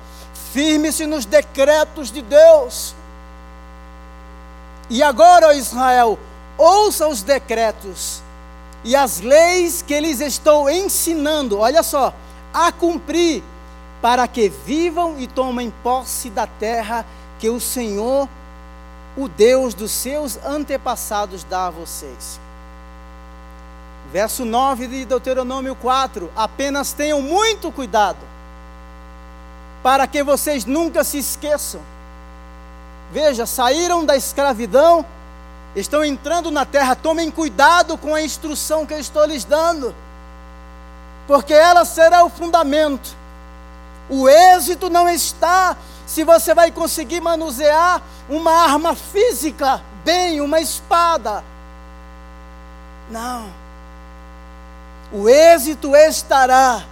[0.56, 2.94] firme-se nos decretos de Deus.
[4.88, 6.18] E agora, ó Israel,
[6.56, 8.22] ouça os decretos
[8.82, 12.10] e as leis que lhes estou ensinando, olha só,
[12.54, 13.42] a cumprir,
[14.00, 17.04] para que vivam e tomem posse da terra
[17.38, 18.26] que o Senhor,
[19.14, 22.40] o Deus dos seus antepassados, dá a vocês.
[24.10, 28.35] Verso 9 de Deuteronômio 4: apenas tenham muito cuidado,
[29.82, 31.80] para que vocês nunca se esqueçam.
[33.12, 35.04] Veja, saíram da escravidão,
[35.74, 39.94] estão entrando na terra, tomem cuidado com a instrução que eu estou lhes dando,
[41.26, 43.14] porque ela será o fundamento.
[44.08, 51.42] O êxito não está se você vai conseguir manusear uma arma física, bem, uma espada.
[53.10, 53.52] Não.
[55.12, 56.84] O êxito estará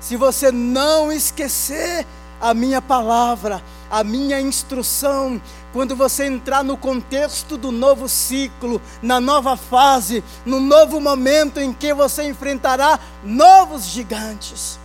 [0.00, 2.06] se você não esquecer
[2.40, 5.40] a minha palavra, a minha instrução,
[5.72, 11.72] quando você entrar no contexto do novo ciclo, na nova fase, no novo momento em
[11.72, 14.78] que você enfrentará novos gigantes.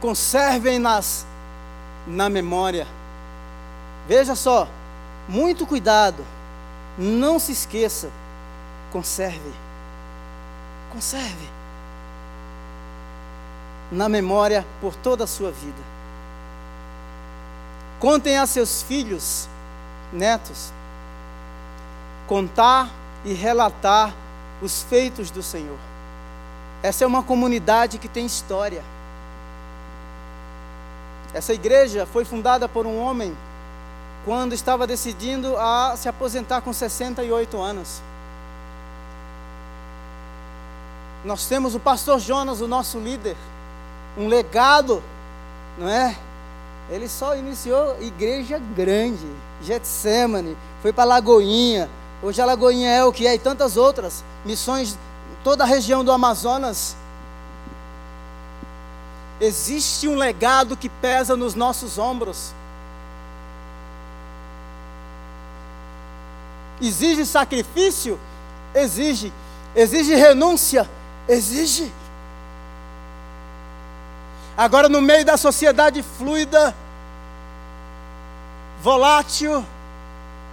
[0.00, 1.26] Conservem-nas
[2.06, 2.86] na memória.
[4.06, 4.68] Veja só,
[5.28, 6.24] muito cuidado,
[6.96, 8.10] não se esqueça,
[8.90, 9.52] conserve.
[10.90, 11.57] Conserve
[13.90, 15.82] na memória por toda a sua vida.
[17.98, 19.48] Contem a seus filhos,
[20.12, 20.72] netos,
[22.26, 22.90] contar
[23.24, 24.14] e relatar
[24.62, 25.78] os feitos do Senhor.
[26.82, 28.84] Essa é uma comunidade que tem história.
[31.34, 33.36] Essa igreja foi fundada por um homem
[34.24, 38.02] quando estava decidindo a se aposentar com 68 anos.
[41.24, 43.36] Nós temos o pastor Jonas, o nosso líder,
[44.16, 45.02] um legado,
[45.76, 46.16] não é?
[46.90, 49.26] Ele só iniciou igreja grande,
[49.62, 51.88] Getsemane, foi para Lagoinha,
[52.22, 54.98] hoje a Lagoinha é o que é, e tantas outras missões,
[55.44, 56.96] toda a região do Amazonas.
[59.40, 62.52] Existe um legado que pesa nos nossos ombros.
[66.80, 68.18] Exige sacrifício?
[68.74, 69.32] Exige.
[69.76, 70.88] Exige renúncia?
[71.28, 71.92] Exige.
[74.58, 76.74] Agora, no meio da sociedade fluida,
[78.82, 79.64] volátil,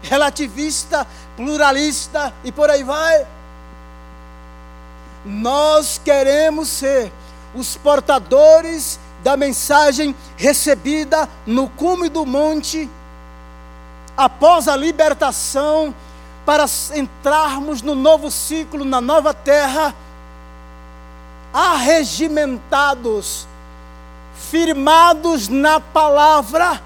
[0.03, 3.25] relativista, pluralista e por aí vai,
[5.25, 7.11] nós queremos ser
[7.55, 12.87] os portadores da mensagem recebida no cume do monte,
[14.15, 15.95] após a libertação,
[16.45, 19.95] para entrarmos no novo ciclo, na nova terra
[21.51, 23.47] arregimentados,
[24.35, 26.81] firmados na palavra,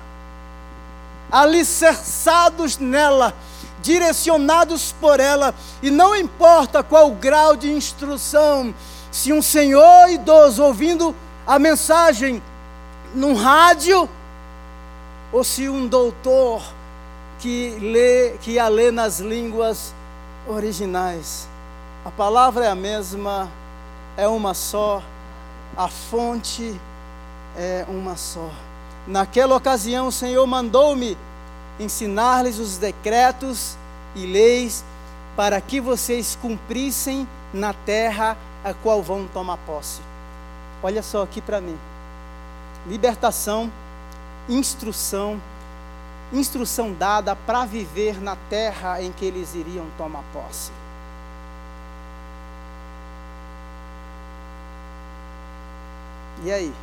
[1.32, 3.34] alicerçados nela,
[3.82, 8.74] direcionados por ela, e não importa qual grau de instrução,
[9.12, 12.42] se um senhor idoso ouvindo a mensagem
[13.14, 14.08] num rádio,
[15.32, 16.62] ou se um doutor
[17.40, 19.94] que lê, que a lê nas línguas
[20.48, 21.48] originais.
[22.04, 23.50] A palavra é a mesma,
[24.18, 25.02] é uma só,
[25.78, 26.89] a fonte é
[27.88, 28.50] uma só.
[29.08, 31.18] Naquela ocasião, o Senhor mandou-me
[31.80, 33.78] ensinar-lhes os decretos
[34.16, 34.84] e leis
[35.36, 40.02] para que vocês cumprissem na terra a qual vão tomar posse.
[40.84, 41.78] Olha só aqui para mim:
[42.88, 43.72] libertação,
[44.48, 45.42] instrução,
[46.32, 50.72] instrução dada para viver na terra em que eles iriam tomar posse.
[56.44, 56.74] E aí?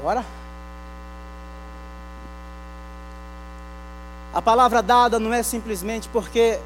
[0.00, 0.24] Bora?
[4.32, 6.58] A palavra dada não é simplesmente porque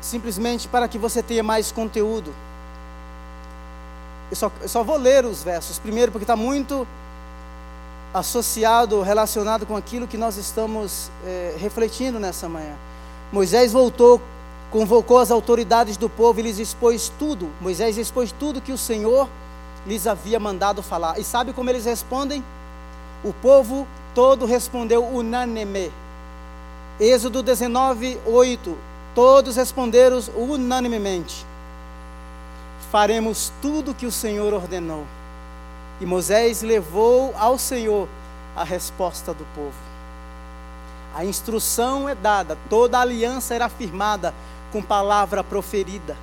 [0.00, 2.32] simplesmente para que você tenha mais conteúdo.
[4.30, 6.86] Eu só, eu só vou ler os versos primeiro porque está muito
[8.12, 12.74] associado, relacionado com aquilo que nós estamos é, refletindo nessa manhã.
[13.32, 14.20] Moisés voltou,
[14.70, 17.50] convocou as autoridades do povo e lhes expôs tudo.
[17.60, 19.28] Moisés expôs tudo que o Senhor
[19.88, 21.18] lhes havia mandado falar.
[21.18, 22.44] E sabe como eles respondem?
[23.24, 25.90] O povo todo respondeu unânime.
[27.00, 28.78] Êxodo 19, 8.
[29.14, 31.44] Todos responderam unanimemente:
[32.92, 35.04] Faremos tudo que o Senhor ordenou.
[36.00, 38.08] E Moisés levou ao Senhor
[38.54, 39.74] a resposta do povo.
[41.14, 44.32] A instrução é dada, toda aliança era firmada
[44.70, 46.16] com palavra proferida.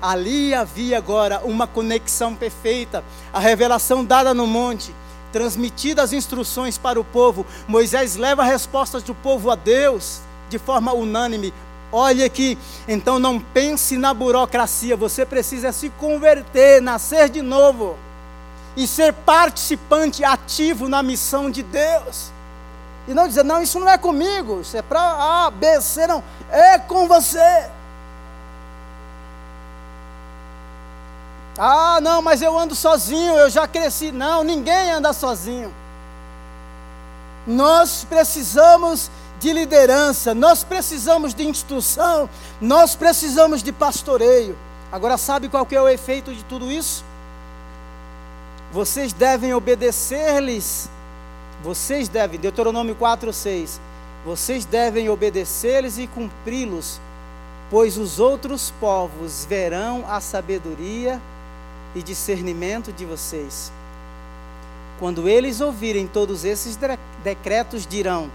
[0.00, 4.94] Ali havia agora uma conexão perfeita, a revelação dada no monte,
[5.32, 7.44] transmitida as instruções para o povo.
[7.66, 11.52] Moisés leva as respostas do povo a Deus de forma unânime.
[11.90, 17.96] Olha aqui, então não pense na burocracia, você precisa se converter, nascer de novo
[18.76, 22.30] e ser participante ativo na missão de Deus.
[23.08, 26.22] E não dizer, não, isso não é comigo, isso é para A, B, C, não,
[26.50, 27.70] é com você.
[31.58, 34.12] Ah, não, mas eu ando sozinho, eu já cresci.
[34.12, 35.74] Não, ninguém anda sozinho.
[37.44, 42.28] Nós precisamos de liderança, nós precisamos de instrução,
[42.60, 44.56] nós precisamos de pastoreio.
[44.92, 47.04] Agora, sabe qual que é o efeito de tudo isso?
[48.72, 50.88] Vocês devem obedecer-lhes.
[51.62, 53.80] Vocês devem, Deuteronômio 4, 6.
[54.24, 57.00] Vocês devem obedecer-lhes e cumpri-los,
[57.70, 61.20] pois os outros povos verão a sabedoria
[61.94, 63.72] e discernimento de vocês.
[64.98, 66.78] Quando eles ouvirem todos esses
[67.22, 68.30] decretos, dirão: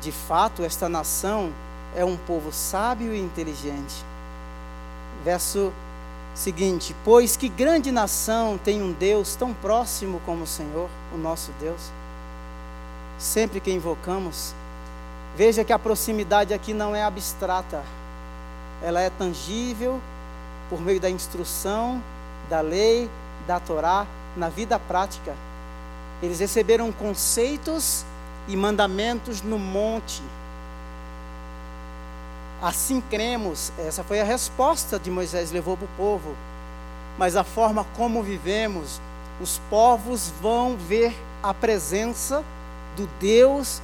[0.00, 1.52] De fato, esta nação
[1.94, 4.04] é um povo sábio e inteligente.
[5.24, 5.72] Verso
[6.34, 11.52] seguinte: Pois que grande nação tem um Deus tão próximo como o Senhor, o nosso
[11.60, 11.92] Deus.
[13.18, 14.54] Sempre que invocamos,
[15.36, 17.82] veja que a proximidade aqui não é abstrata,
[18.82, 20.00] ela é tangível
[20.70, 22.02] por meio da instrução
[22.48, 23.10] da lei,
[23.46, 25.34] da Torá, na vida prática.
[26.22, 28.04] Eles receberam conceitos
[28.46, 30.22] e mandamentos no monte.
[32.60, 36.34] Assim cremos, essa foi a resposta de Moisés levou para o povo.
[37.16, 39.00] Mas a forma como vivemos,
[39.40, 42.44] os povos vão ver a presença
[42.96, 43.80] do Deus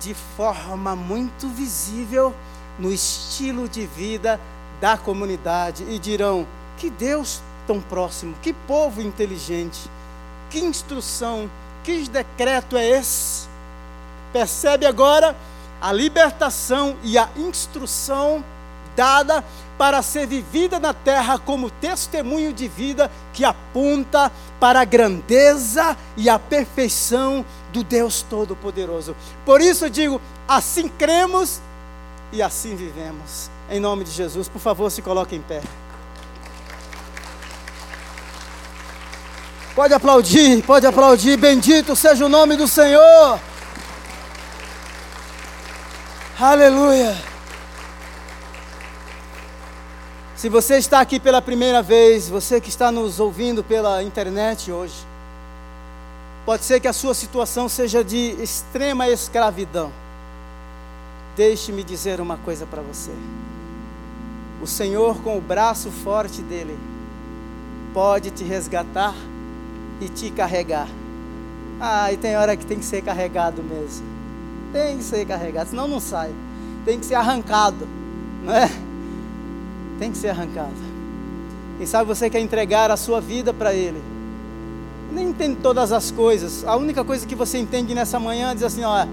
[0.00, 2.34] de forma muito visível
[2.78, 4.40] no estilo de vida
[4.80, 6.46] da comunidade e dirão:
[6.76, 9.90] que Deus tão próximo, que povo inteligente,
[10.50, 11.50] que instrução,
[11.82, 13.48] que decreto é esse?
[14.32, 15.36] Percebe agora
[15.80, 18.44] a libertação e a instrução
[18.94, 19.44] dada
[19.76, 26.30] para ser vivida na terra como testemunho de vida que aponta para a grandeza e
[26.30, 29.14] a perfeição do Deus Todo-Poderoso.
[29.44, 31.60] Por isso digo: assim cremos
[32.32, 33.50] e assim vivemos.
[33.70, 35.60] Em nome de Jesus, por favor, se coloque em pé.
[39.76, 41.36] Pode aplaudir, pode aplaudir.
[41.36, 43.38] Bendito seja o nome do Senhor.
[46.40, 47.14] Aleluia.
[50.34, 54.94] Se você está aqui pela primeira vez, você que está nos ouvindo pela internet hoje,
[56.46, 59.92] pode ser que a sua situação seja de extrema escravidão.
[61.36, 63.12] Deixe-me dizer uma coisa para você.
[64.62, 66.78] O Senhor, com o braço forte dele,
[67.92, 69.14] pode te resgatar
[70.00, 70.88] e te carregar.
[71.80, 74.06] Ah, e tem hora que tem que ser carregado mesmo.
[74.72, 76.32] Tem que ser carregado, senão não sai.
[76.84, 77.86] Tem que ser arrancado,
[78.44, 78.70] não é?
[79.98, 80.74] Tem que ser arrancado.
[81.78, 84.02] Quem sabe você quer entregar a sua vida para Ele.
[85.12, 86.64] Nem entende todas as coisas.
[86.64, 89.06] A única coisa que você entende nessa manhã é dizer assim, ó,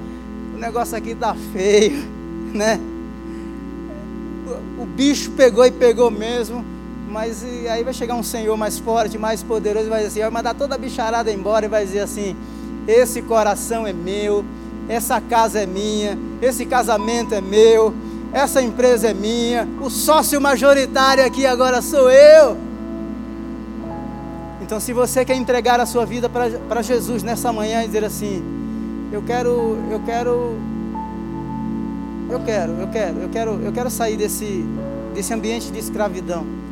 [0.54, 2.04] o negócio aqui tá feio,
[2.54, 2.80] né?
[4.78, 6.73] O bicho pegou e pegou mesmo
[7.14, 10.56] mas aí vai chegar um Senhor mais forte, mais poderoso, vai dizer assim, vai mandar
[10.56, 12.36] toda a bicharada embora e vai dizer assim:
[12.88, 14.44] esse coração é meu,
[14.90, 17.94] essa casa é minha, esse casamento é meu,
[18.34, 22.58] essa empresa é minha, o sócio majoritário aqui agora sou eu.
[24.60, 28.44] Então, se você quer entregar a sua vida para Jesus nessa manhã e dizer assim:
[29.12, 30.58] eu quero, eu quero,
[32.32, 34.66] eu quero, eu quero, eu quero, eu quero sair desse,
[35.14, 36.64] desse ambiente de escravidão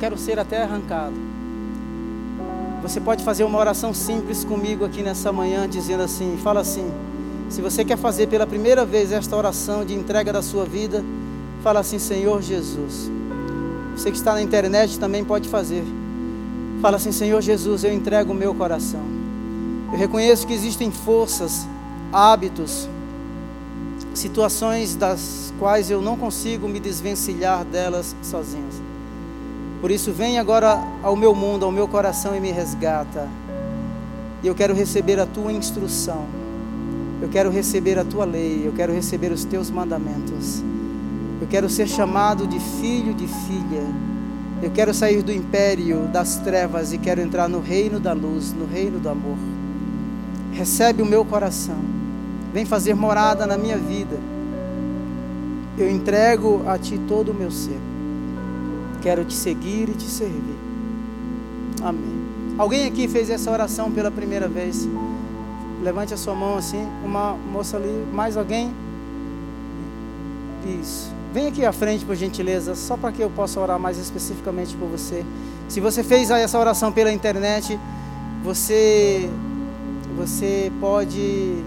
[0.00, 1.14] quero ser até arrancado.
[2.82, 6.90] Você pode fazer uma oração simples comigo aqui nessa manhã, dizendo assim: fala assim.
[7.50, 11.04] Se você quer fazer pela primeira vez esta oração de entrega da sua vida,
[11.62, 13.10] fala assim: Senhor Jesus.
[13.94, 15.84] Você que está na internet também pode fazer.
[16.80, 19.02] Fala assim: Senhor Jesus, eu entrego o meu coração.
[19.92, 21.66] Eu reconheço que existem forças,
[22.10, 22.88] hábitos,
[24.14, 28.89] situações das quais eu não consigo me desvencilhar delas sozinhos.
[29.80, 33.26] Por isso, vem agora ao meu mundo, ao meu coração e me resgata.
[34.42, 36.26] E eu quero receber a tua instrução.
[37.22, 38.62] Eu quero receber a tua lei.
[38.64, 40.62] Eu quero receber os teus mandamentos.
[41.40, 43.84] Eu quero ser chamado de filho, de filha.
[44.62, 48.66] Eu quero sair do império das trevas e quero entrar no reino da luz, no
[48.66, 49.36] reino do amor.
[50.52, 51.78] Recebe o meu coração.
[52.52, 54.18] Vem fazer morada na minha vida.
[55.78, 57.89] Eu entrego a ti todo o meu ser.
[59.00, 60.58] Quero te seguir e te servir.
[61.82, 62.20] Amém.
[62.58, 64.86] Alguém aqui fez essa oração pela primeira vez?
[65.82, 66.86] Levante a sua mão assim.
[67.04, 68.06] Uma moça ali.
[68.12, 68.70] Mais alguém?
[70.80, 71.10] Isso.
[71.32, 74.88] Vem aqui à frente, por gentileza, só para que eu possa orar mais especificamente por
[74.88, 75.24] você.
[75.68, 77.78] Se você fez essa oração pela internet,
[78.42, 79.30] você,
[80.16, 81.62] você pode,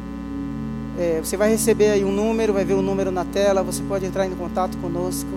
[0.99, 3.81] é, você vai receber aí um número, vai ver o um número na tela, você
[3.81, 5.29] pode entrar em contato conosco.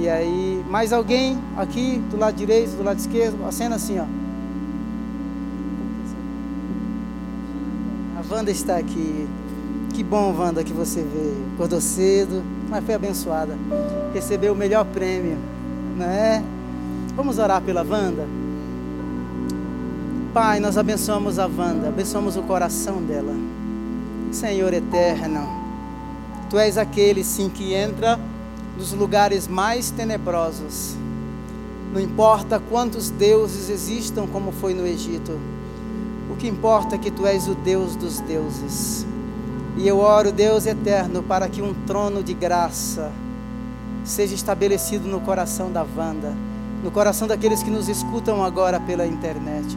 [0.00, 4.06] E aí, mais alguém aqui do lado direito, do lado esquerdo, acena assim, ó.
[8.18, 9.28] A Wanda está aqui.
[9.92, 11.44] Que bom, Wanda, que você veio.
[11.52, 13.58] Acordou cedo, mas foi abençoada.
[14.14, 15.36] Recebeu o melhor prêmio,
[15.98, 16.42] né?
[17.14, 18.26] Vamos orar pela Wanda?
[20.32, 23.34] Pai, nós abençoamos a Wanda, abençoamos o coração dela.
[24.32, 25.46] Senhor eterno,
[26.48, 28.18] Tu és aquele sim que entra
[28.80, 30.96] nos lugares mais tenebrosos.
[31.92, 35.38] Não importa quantos deuses existam, como foi no Egito,
[36.30, 39.06] o que importa é que Tu és o Deus dos deuses.
[39.76, 43.12] E eu oro, Deus eterno, para que um trono de graça
[44.02, 46.32] seja estabelecido no coração da Wanda,
[46.82, 49.76] no coração daqueles que nos escutam agora pela internet.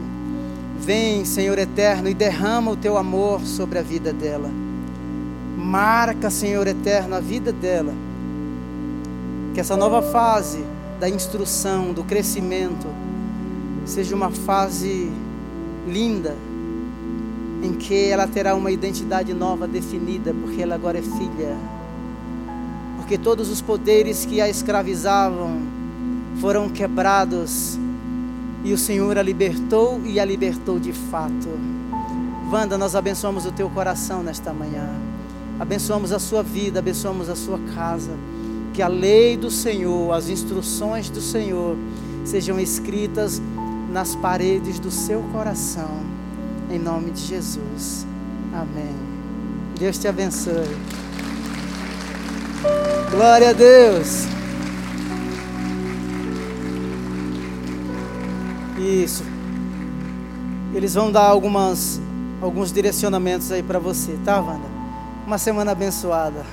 [0.80, 4.50] Vem, Senhor eterno, e derrama o teu amor sobre a vida dela.
[5.58, 7.92] Marca, Senhor eterno, a vida dela.
[9.54, 10.64] Que essa nova fase
[10.98, 12.88] da instrução, do crescimento,
[13.86, 15.12] seja uma fase
[15.86, 16.36] linda,
[17.62, 21.56] em que ela terá uma identidade nova definida, porque ela agora é filha.
[22.96, 25.62] Porque todos os poderes que a escravizavam
[26.40, 27.78] foram quebrados
[28.64, 31.48] e o Senhor a libertou e a libertou de fato.
[32.50, 34.88] Wanda, nós abençoamos o teu coração nesta manhã.
[35.60, 38.12] Abençoamos a sua vida, abençoamos a sua casa.
[38.74, 41.76] Que a lei do Senhor, as instruções do Senhor
[42.24, 43.40] sejam escritas
[43.90, 46.14] nas paredes do seu coração
[46.70, 48.06] em nome de Jesus.
[48.52, 48.94] Amém.
[49.78, 50.76] Deus te abençoe.
[53.10, 54.24] Glória a Deus.
[58.78, 59.22] Isso.
[60.74, 62.00] Eles vão dar algumas,
[62.42, 64.66] alguns direcionamentos aí para você, tá, Wanda?
[65.26, 66.44] Uma semana abençoada.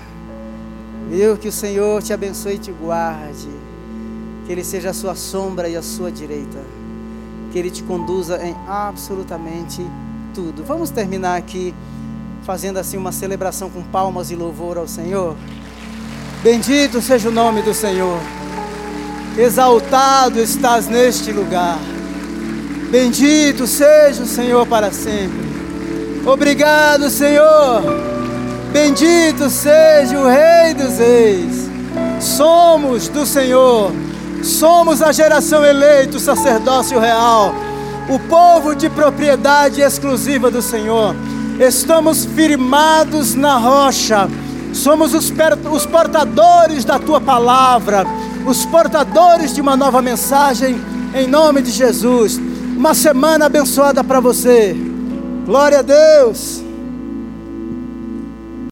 [1.12, 1.36] Viu?
[1.36, 3.49] Que o Senhor te abençoe e te guarde.
[4.45, 6.59] Que Ele seja a sua sombra e a sua direita.
[7.51, 9.86] Que Ele te conduza em absolutamente
[10.34, 10.64] tudo.
[10.64, 11.76] Vamos terminar aqui
[12.43, 15.36] fazendo assim uma celebração com palmas e louvor ao Senhor.
[16.41, 18.18] Bendito seja o nome do Senhor.
[19.38, 21.78] Exaltado estás neste lugar.
[22.89, 25.51] Bendito seja o Senhor para sempre.
[26.26, 28.11] Obrigado, Senhor.
[28.72, 31.70] Bendito seja o Rei dos Reis.
[32.20, 33.92] Somos do Senhor.
[34.44, 37.54] Somos a geração eleita, o sacerdócio real
[38.10, 41.16] o povo de propriedade exclusiva do Senhor.
[41.60, 44.28] Estamos firmados na rocha,
[44.74, 45.32] somos os,
[45.72, 48.06] os portadores da tua palavra,
[48.46, 50.82] os portadores de uma nova mensagem,
[51.14, 52.38] em nome de Jesus.
[52.76, 54.76] Uma semana abençoada para você.
[55.46, 56.71] Glória a Deus.